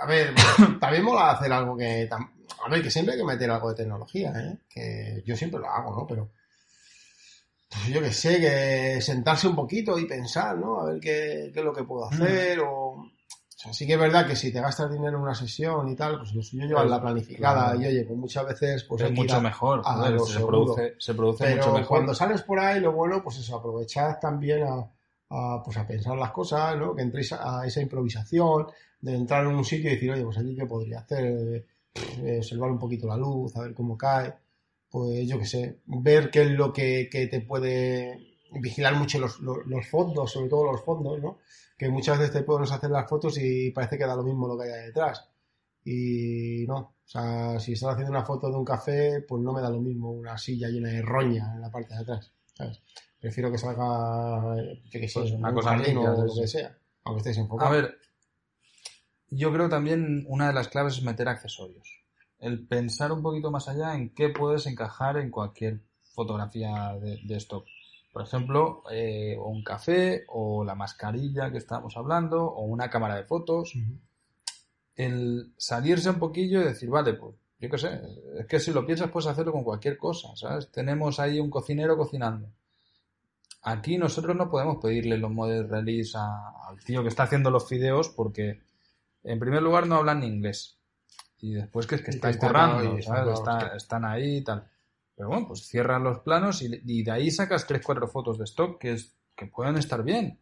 A 0.00 0.06
ver, 0.06 0.34
también 0.80 1.04
mola 1.04 1.32
hacer 1.32 1.52
algo 1.52 1.76
que... 1.76 2.08
A 2.10 2.68
ver, 2.68 2.82
que 2.82 2.90
siempre 2.90 3.14
hay 3.14 3.20
que 3.20 3.26
meter 3.26 3.50
algo 3.50 3.70
de 3.70 3.76
tecnología, 3.76 4.32
¿eh? 4.36 4.58
Que 4.68 5.22
yo 5.26 5.36
siempre 5.36 5.60
lo 5.60 5.68
hago, 5.68 5.94
¿no? 5.96 6.06
Pero... 6.06 6.30
pues 7.68 7.86
yo 7.88 8.00
que 8.00 8.12
sé, 8.12 8.40
que 8.40 9.00
sentarse 9.00 9.48
un 9.48 9.56
poquito 9.56 9.98
y 9.98 10.06
pensar, 10.06 10.56
¿no? 10.58 10.80
A 10.80 10.84
ver 10.86 11.00
qué, 11.00 11.50
qué 11.52 11.58
es 11.60 11.64
lo 11.64 11.72
que 11.72 11.84
puedo 11.84 12.06
hacer 12.06 12.60
o... 12.60 12.92
O 12.94 13.64
sea, 13.64 13.72
sí 13.72 13.86
que 13.86 13.92
es 13.92 13.98
verdad 13.98 14.26
que 14.26 14.34
si 14.34 14.52
te 14.52 14.60
gastas 14.60 14.90
dinero 14.90 15.16
en 15.18 15.22
una 15.22 15.36
sesión 15.36 15.88
y 15.88 15.94
tal, 15.94 16.18
pues 16.18 16.34
lo 16.34 16.42
suyo 16.42 16.66
llevar 16.66 16.86
la 16.86 17.00
planificada 17.00 17.66
Claro. 17.66 17.80
y 17.80 17.86
oye, 17.86 18.04
pues 18.04 18.18
muchas 18.18 18.44
veces 18.44 18.82
pues 18.82 19.02
es 19.02 19.08
hay 19.08 19.14
mucho 19.14 19.40
mejor. 19.40 19.82
a 19.84 20.18
se, 20.26 20.40
produce, 20.40 20.94
se 20.98 21.14
produce 21.14 21.44
pero 21.44 21.56
mucho 21.58 21.72
mejor. 21.72 21.86
cuando 21.86 22.12
sales 22.12 22.42
por 22.42 22.58
ahí, 22.58 22.80
lo 22.80 22.90
bueno, 22.90 23.22
pues 23.22 23.38
eso, 23.38 23.56
aprovechar 23.56 24.18
también 24.18 24.64
a, 24.64 24.90
pues 25.64 25.76
a 25.76 25.86
pensar 25.86 26.16
las 26.16 26.32
cosas, 26.32 26.76
¿no? 26.78 26.94
Que 26.94 27.02
entréis 27.02 27.32
a 27.32 27.66
esa 27.66 27.80
improvisación, 27.80 28.66
de 29.00 29.14
entrar 29.14 29.44
en 29.46 29.54
un 29.54 29.64
sitio 29.64 29.90
y 29.90 29.94
decir, 29.94 30.10
oye, 30.12 30.24
pues 30.24 30.38
aquí 30.38 30.54
qué 30.56 30.66
podría 30.66 31.00
hacer, 31.00 31.24
Eh, 31.24 31.66
eh, 32.24 32.38
observar 32.38 32.70
un 32.70 32.78
poquito 32.78 33.06
la 33.06 33.16
luz, 33.16 33.54
a 33.56 33.62
ver 33.62 33.74
cómo 33.74 33.96
cae, 33.96 34.34
pues 34.90 35.26
yo 35.28 35.38
qué 35.38 35.46
sé, 35.46 35.80
ver 35.86 36.30
qué 36.30 36.42
es 36.42 36.50
lo 36.50 36.72
que, 36.72 37.08
que 37.10 37.26
te 37.26 37.40
puede 37.40 38.38
vigilar 38.52 38.96
mucho 38.96 39.18
los, 39.18 39.40
los, 39.40 39.58
los 39.66 39.86
fondos, 39.88 40.30
sobre 40.32 40.48
todo 40.48 40.64
los 40.72 40.82
fondos, 40.82 41.20
¿no? 41.20 41.38
Que 41.78 41.88
muchas 41.88 42.18
veces 42.18 42.34
te 42.34 42.42
podemos 42.42 42.70
hacer 42.72 42.90
las 42.90 43.08
fotos 43.08 43.38
y 43.38 43.70
parece 43.72 43.96
que 43.98 44.06
da 44.06 44.16
lo 44.16 44.22
mismo 44.22 44.46
lo 44.48 44.58
que 44.58 44.72
hay 44.72 44.86
detrás. 44.86 45.28
Y 45.84 46.64
no, 46.68 46.76
o 46.78 46.94
sea, 47.04 47.58
si 47.60 47.72
estás 47.72 47.90
haciendo 47.94 48.12
una 48.12 48.24
foto 48.24 48.48
de 48.50 48.56
un 48.56 48.64
café, 48.64 49.20
pues 49.26 49.42
no 49.42 49.52
me 49.52 49.60
da 49.62 49.70
lo 49.70 49.80
mismo 49.80 50.10
una 50.12 50.36
silla 50.38 50.68
llena 50.68 50.90
de 50.90 51.02
roña 51.02 51.52
en 51.54 51.60
la 51.60 51.70
parte 51.70 51.94
de 51.94 52.00
atrás, 52.00 52.32
¿sabes? 52.54 52.80
Prefiero 53.22 53.50
que 53.52 53.56
salga, 53.58 54.56
yo 54.56 55.00
qué 55.00 55.08
sé, 55.08 55.20
Pues 55.20 55.32
una 55.32 55.48
un 55.50 55.54
cosa 55.54 55.76
limpia, 55.76 56.12
o 56.12 56.26
lo 56.26 56.34
que 56.34 56.48
sea, 56.48 56.76
aunque 57.04 57.18
estés 57.20 57.38
A 57.38 57.40
enfocado. 57.42 57.70
ver, 57.70 57.96
yo 59.30 59.52
creo 59.52 59.68
también 59.68 60.24
una 60.28 60.48
de 60.48 60.52
las 60.52 60.66
claves 60.68 60.98
es 60.98 61.04
meter 61.04 61.28
accesorios. 61.28 61.88
El 62.40 62.66
pensar 62.66 63.12
un 63.12 63.22
poquito 63.22 63.52
más 63.52 63.68
allá 63.68 63.94
en 63.94 64.12
qué 64.12 64.28
puedes 64.28 64.66
encajar 64.66 65.16
en 65.18 65.30
cualquier 65.30 65.80
fotografía 66.12 66.94
de, 67.00 67.20
de 67.22 67.36
stock. 67.36 67.64
Por 68.12 68.22
ejemplo, 68.22 68.82
eh, 68.90 69.36
o 69.38 69.48
un 69.48 69.62
café, 69.62 70.24
o 70.28 70.64
la 70.64 70.74
mascarilla 70.74 71.50
que 71.52 71.58
estábamos 71.58 71.96
hablando, 71.96 72.44
o 72.44 72.64
una 72.64 72.90
cámara 72.90 73.14
de 73.14 73.24
fotos. 73.24 73.72
El 74.96 75.54
salirse 75.56 76.10
un 76.10 76.18
poquillo 76.18 76.60
y 76.60 76.64
decir, 76.64 76.90
vale, 76.90 77.14
pues 77.14 77.36
yo 77.60 77.70
qué 77.70 77.78
sé, 77.78 78.00
es 78.40 78.46
que 78.46 78.58
si 78.58 78.72
lo 78.72 78.84
piensas 78.84 79.10
puedes 79.10 79.28
hacerlo 79.28 79.52
con 79.52 79.62
cualquier 79.64 79.96
cosa, 79.96 80.34
¿sabes? 80.34 80.70
Tenemos 80.72 81.20
ahí 81.20 81.38
un 81.38 81.48
cocinero 81.48 81.96
cocinando. 81.96 82.48
Aquí 83.62 83.96
nosotros 83.98 84.34
no 84.36 84.50
podemos 84.50 84.78
pedirle 84.82 85.16
los 85.18 85.30
model 85.30 85.68
release 85.68 86.16
a- 86.16 86.68
al 86.68 86.78
tío 86.84 87.02
que 87.02 87.08
está 87.08 87.24
haciendo 87.24 87.50
los 87.50 87.68
fideos 87.68 88.08
porque, 88.08 88.60
en 89.22 89.38
primer 89.38 89.62
lugar, 89.62 89.86
no 89.86 89.96
hablan 89.96 90.24
inglés. 90.24 90.78
Y 91.40 91.54
después 91.54 91.86
que 91.86 91.96
es 91.96 92.02
que 92.02 92.10
están 92.10 92.34
currando, 92.38 92.78
ahí, 92.96 93.02
¿sabes? 93.02 93.38
están 93.38 93.76
Está- 93.76 94.10
ahí 94.10 94.36
y 94.38 94.44
tal. 94.44 94.68
Pero 95.14 95.28
bueno, 95.28 95.46
pues 95.48 95.66
cierran 95.66 96.02
los 96.02 96.20
planos 96.20 96.62
y, 96.62 96.80
y 96.86 97.02
de 97.02 97.10
ahí 97.10 97.30
sacas 97.30 97.66
3-4 97.68 98.08
fotos 98.08 98.38
de 98.38 98.44
stock 98.44 98.80
que, 98.80 98.92
es, 98.92 99.14
que 99.36 99.46
pueden 99.46 99.76
estar 99.76 100.02
bien. 100.02 100.38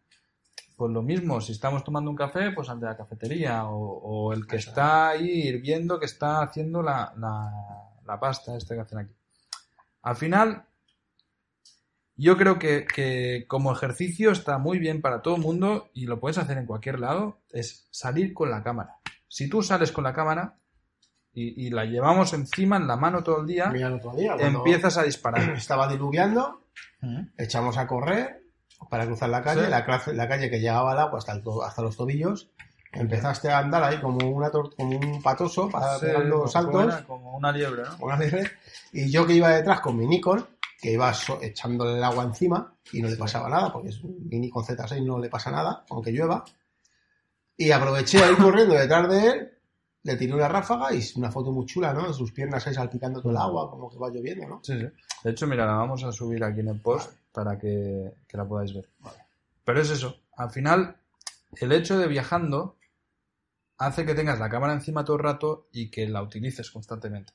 Pues 0.76 0.90
lo 0.92 1.02
mismo, 1.02 1.40
si 1.42 1.52
estamos 1.52 1.85
tomando 1.85 2.11
un 2.11 2.16
café, 2.16 2.52
pues 2.52 2.70
al 2.70 2.80
de 2.80 2.87
la 2.87 2.96
cafetería. 2.96 3.66
O, 3.66 3.76
o 3.76 4.33
el 4.33 4.46
que 4.46 4.56
está 4.56 5.09
ahí 5.11 5.48
hirviendo, 5.48 5.98
que 5.98 6.06
está 6.06 6.40
haciendo 6.42 6.80
la, 6.83 7.12
la, 7.18 7.50
la 8.06 8.18
pasta 8.20 8.56
esta 8.56 8.74
que 8.74 8.80
hacen 8.80 8.98
aquí. 9.00 9.14
Al 10.02 10.16
final, 10.16 10.64
yo 12.20 12.37
creo 12.37 12.59
que, 12.59 12.85
que 12.87 13.44
como 13.48 13.72
ejercicio 13.72 14.30
está 14.33 14.59
muy 14.59 14.78
bien 14.78 15.00
para 15.00 15.22
todo 15.22 15.37
el 15.37 15.42
mundo 15.42 15.90
y 15.94 16.06
lo 16.06 16.20
puedes 16.20 16.38
hacer 16.38 16.59
en 16.59 16.66
cualquier 16.66 16.98
lado, 17.00 17.38
es 17.50 17.87
salir 17.90 18.35
con 18.35 18.50
la 18.50 18.62
cámara. 18.62 18.96
Si 19.28 19.48
tú 19.48 19.62
sales 19.62 19.92
con 19.92 20.04
la 20.04 20.12
cámara 20.12 20.56
y, 21.33 21.66
y 21.66 21.70
la 21.70 21.85
llevamos 21.85 22.33
encima 22.33 22.76
en 22.76 22.87
la 22.88 22.96
mano 22.96 23.22
todo 23.22 23.40
el 23.40 23.46
día, 23.46 23.70
el 23.74 24.44
empiezas 24.56 24.98
a 24.98 25.02
disparar. 25.04 25.50
estaba 25.56 25.87
diluviando, 25.88 26.64
Ujú. 27.02 27.26
echamos 27.38 27.78
a 27.78 27.87
correr 27.87 28.42
para 28.90 29.06
cruzar 29.06 29.28
la 29.28 29.42
calle, 29.42 29.64
Sí. 29.64 29.70
la, 30.14 30.28
calle 30.28 30.50
que 30.50 30.59
llegaba 30.59 30.92
al 30.92 30.98
agua 30.98 31.18
hasta, 31.18 31.33
el 31.33 31.42
to- 31.42 31.62
hasta 31.62 31.83
los 31.83 31.96
tobillos, 31.96 32.50
empezaste 32.92 33.50
a 33.50 33.59
andar 33.59 33.85
ahí 33.85 34.00
como, 34.00 34.28
una 34.30 34.50
como 34.50 34.98
un 34.98 35.22
patoso 35.22 35.68
para 35.68 35.98
Sí, 35.98 36.06
pegando 36.06 36.37
como 36.38 36.48
saltos, 36.48 36.85
era, 36.94 37.04
como 37.04 37.37
una 37.37 37.52
liebre, 37.52 37.83
¿no? 37.83 38.04
una 38.04 38.18
liebre, 38.18 38.50
y 38.92 39.11
yo 39.11 39.26
que 39.26 39.35
iba 39.35 39.50
detrás 39.50 39.80
con 39.80 39.96
mi 39.96 40.06
Nikon, 40.06 40.44
que 40.80 40.92
iba 40.92 41.12
so- 41.14 41.40
echándole 41.42 41.96
el 41.98 42.04
agua 42.04 42.24
encima 42.24 42.74
y 42.92 43.02
no 43.02 43.08
le 43.08 43.16
pasaba 43.16 43.48
nada, 43.48 43.72
porque 43.72 43.88
es 43.90 44.00
un 44.02 44.26
mini 44.28 44.48
con 44.50 44.64
Z6, 44.64 45.04
no 45.04 45.18
le 45.18 45.28
pasa 45.28 45.50
nada, 45.50 45.84
aunque 45.90 46.10
llueva. 46.12 46.44
Y 47.56 47.70
aproveché 47.70 48.22
a 48.24 48.30
ir 48.30 48.38
corriendo 48.38 48.74
detrás 48.74 49.08
de 49.08 49.26
él, 49.28 49.50
le 50.02 50.16
tiré 50.16 50.32
una 50.34 50.48
ráfaga 50.48 50.94
y 50.94 51.02
una 51.16 51.30
foto 51.30 51.52
muy 51.52 51.66
chula, 51.66 51.92
¿no? 51.92 52.10
Sus 52.14 52.32
piernas 52.32 52.66
ahí 52.66 52.72
salpicando 52.74 53.20
todo 53.20 53.32
el 53.32 53.36
agua, 53.38 53.70
como 53.70 53.90
que 53.90 53.98
va 53.98 54.08
lloviendo, 54.08 54.48
¿no? 54.48 54.60
Sí, 54.64 54.72
sí. 54.78 54.86
De 55.24 55.30
hecho, 55.30 55.46
mira, 55.46 55.66
la 55.66 55.74
vamos 55.74 56.02
a 56.04 56.10
subir 56.12 56.42
aquí 56.42 56.60
en 56.60 56.68
el 56.68 56.80
post 56.80 57.12
para 57.32 57.58
que, 57.58 58.14
que 58.26 58.36
la 58.38 58.46
podáis 58.48 58.72
ver. 58.74 58.88
Pero 59.64 59.80
es 59.82 59.90
eso. 59.90 60.16
Al 60.36 60.50
final, 60.50 60.96
el 61.60 61.72
hecho 61.72 61.98
de 61.98 62.06
viajando 62.08 62.76
hace 63.76 64.06
que 64.06 64.14
tengas 64.14 64.38
la 64.38 64.48
cámara 64.48 64.72
encima 64.72 65.04
todo 65.04 65.16
el 65.18 65.22
rato 65.22 65.68
y 65.72 65.90
que 65.90 66.08
la 66.08 66.22
utilices 66.22 66.70
constantemente. 66.70 67.34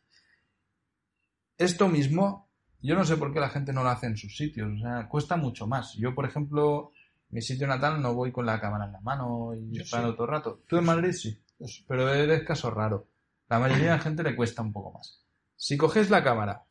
Esto 1.57 1.87
mismo, 1.87 2.44
yo 2.85 2.95
no 2.95 3.05
sé 3.05 3.17
por 3.17 3.33
qué 3.33 3.39
la 3.39 3.49
gente 3.49 3.73
no 3.73 3.83
lo 3.83 3.89
hace 3.89 4.07
en 4.07 4.17
sus 4.17 4.35
sitios. 4.35 4.71
O 4.73 4.79
sea, 4.79 5.07
cuesta 5.07 5.37
mucho 5.37 5.67
más. 5.67 5.93
Yo, 5.95 6.13
por 6.13 6.25
ejemplo, 6.25 6.91
mi 7.29 7.41
sitio 7.41 7.67
natal 7.67 8.01
no 8.01 8.13
voy 8.13 8.31
con 8.31 8.45
la 8.45 8.59
cámara 8.59 8.85
en 8.85 8.93
la 8.93 9.01
mano 9.01 9.53
y 9.55 9.77
disparando 9.77 10.11
sí. 10.11 10.17
todo 10.17 10.25
el 10.25 10.31
rato. 10.31 10.63
Tú 10.67 10.77
en 10.77 10.85
Madrid 10.85 11.11
sí. 11.11 11.39
Pero 11.87 12.13
eres 12.13 12.43
caso 12.43 12.69
raro. 12.69 13.07
La 13.47 13.59
mayoría 13.59 13.85
de 13.85 13.97
la 13.97 13.99
gente 13.99 14.23
le 14.23 14.35
cuesta 14.35 14.61
un 14.61 14.73
poco 14.73 14.91
más. 14.91 15.23
Si 15.55 15.77
cogéis 15.77 16.09
la 16.09 16.23
cámara 16.23 16.65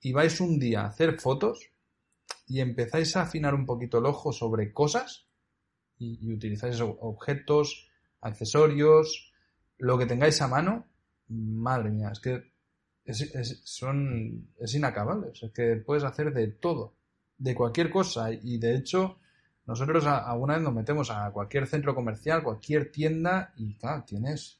y 0.00 0.12
vais 0.12 0.40
un 0.40 0.58
día 0.58 0.82
a 0.82 0.86
hacer 0.86 1.18
fotos 1.18 1.70
y 2.46 2.60
empezáis 2.60 3.16
a 3.16 3.22
afinar 3.22 3.54
un 3.54 3.66
poquito 3.66 3.98
el 3.98 4.06
ojo 4.06 4.32
sobre 4.32 4.72
cosas 4.72 5.26
y, 5.98 6.18
y 6.26 6.32
utilizáis 6.32 6.80
objetos, 6.80 7.88
accesorios, 8.20 9.32
lo 9.78 9.98
que 9.98 10.06
tengáis 10.06 10.40
a 10.42 10.48
mano, 10.48 10.86
madre 11.28 11.90
mía, 11.90 12.10
es 12.12 12.20
que 12.20 12.49
es, 13.10 13.20
es- 13.34 13.60
son, 13.64 14.48
es 14.58 14.74
inacabable. 14.74 15.28
O 15.28 15.34
sea, 15.34 15.48
es 15.48 15.54
que 15.54 15.76
puedes 15.76 16.04
hacer 16.04 16.32
de 16.32 16.48
todo, 16.48 16.94
de 17.38 17.54
cualquier 17.54 17.90
cosa. 17.90 18.30
Y 18.32 18.58
de 18.58 18.74
hecho, 18.76 19.18
nosotros 19.66 20.04
alguna 20.06 20.54
vez 20.54 20.62
nos 20.62 20.74
metemos 20.74 21.10
a 21.10 21.30
cualquier 21.30 21.66
centro 21.66 21.94
comercial, 21.94 22.42
cualquier 22.42 22.90
tienda 22.90 23.52
y 23.56 23.74
claro, 23.76 24.04
tienes 24.06 24.58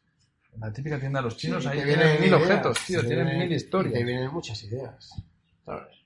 la 0.58 0.72
típica 0.72 0.98
tienda 0.98 1.20
de 1.20 1.24
los 1.24 1.36
chinos, 1.36 1.62
Sí, 1.62 1.68
ahí 1.68 1.82
tienen 1.82 2.20
mil 2.20 2.28
ideas, 2.28 2.42
objetos, 2.42 2.78
tío, 2.86 3.00
tienen 3.06 3.38
mil 3.38 3.52
historias. 3.52 3.94
Te 3.94 4.04
vienen 4.04 4.32
muchas 4.32 4.62
ideas. 4.64 5.10
¿sabes? 5.64 5.96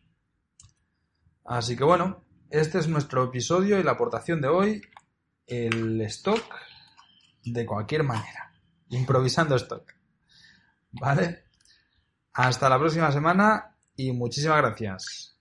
Así 1.44 1.76
que 1.76 1.84
bueno, 1.84 2.22
este 2.50 2.78
es 2.78 2.88
nuestro 2.88 3.24
episodio 3.24 3.78
y 3.78 3.82
la 3.82 3.92
aportación 3.92 4.40
de 4.40 4.48
hoy, 4.48 4.82
el 5.46 6.00
stock 6.02 6.42
de 7.44 7.66
cualquier 7.66 8.02
manera, 8.04 8.52
improvisando 8.90 9.56
stock. 9.56 9.92
¿Vale? 10.92 11.43
Hasta 12.34 12.68
la 12.68 12.78
próxima 12.78 13.12
semana 13.12 13.76
y 13.96 14.12
muchísimas 14.12 14.58
gracias. 14.58 15.38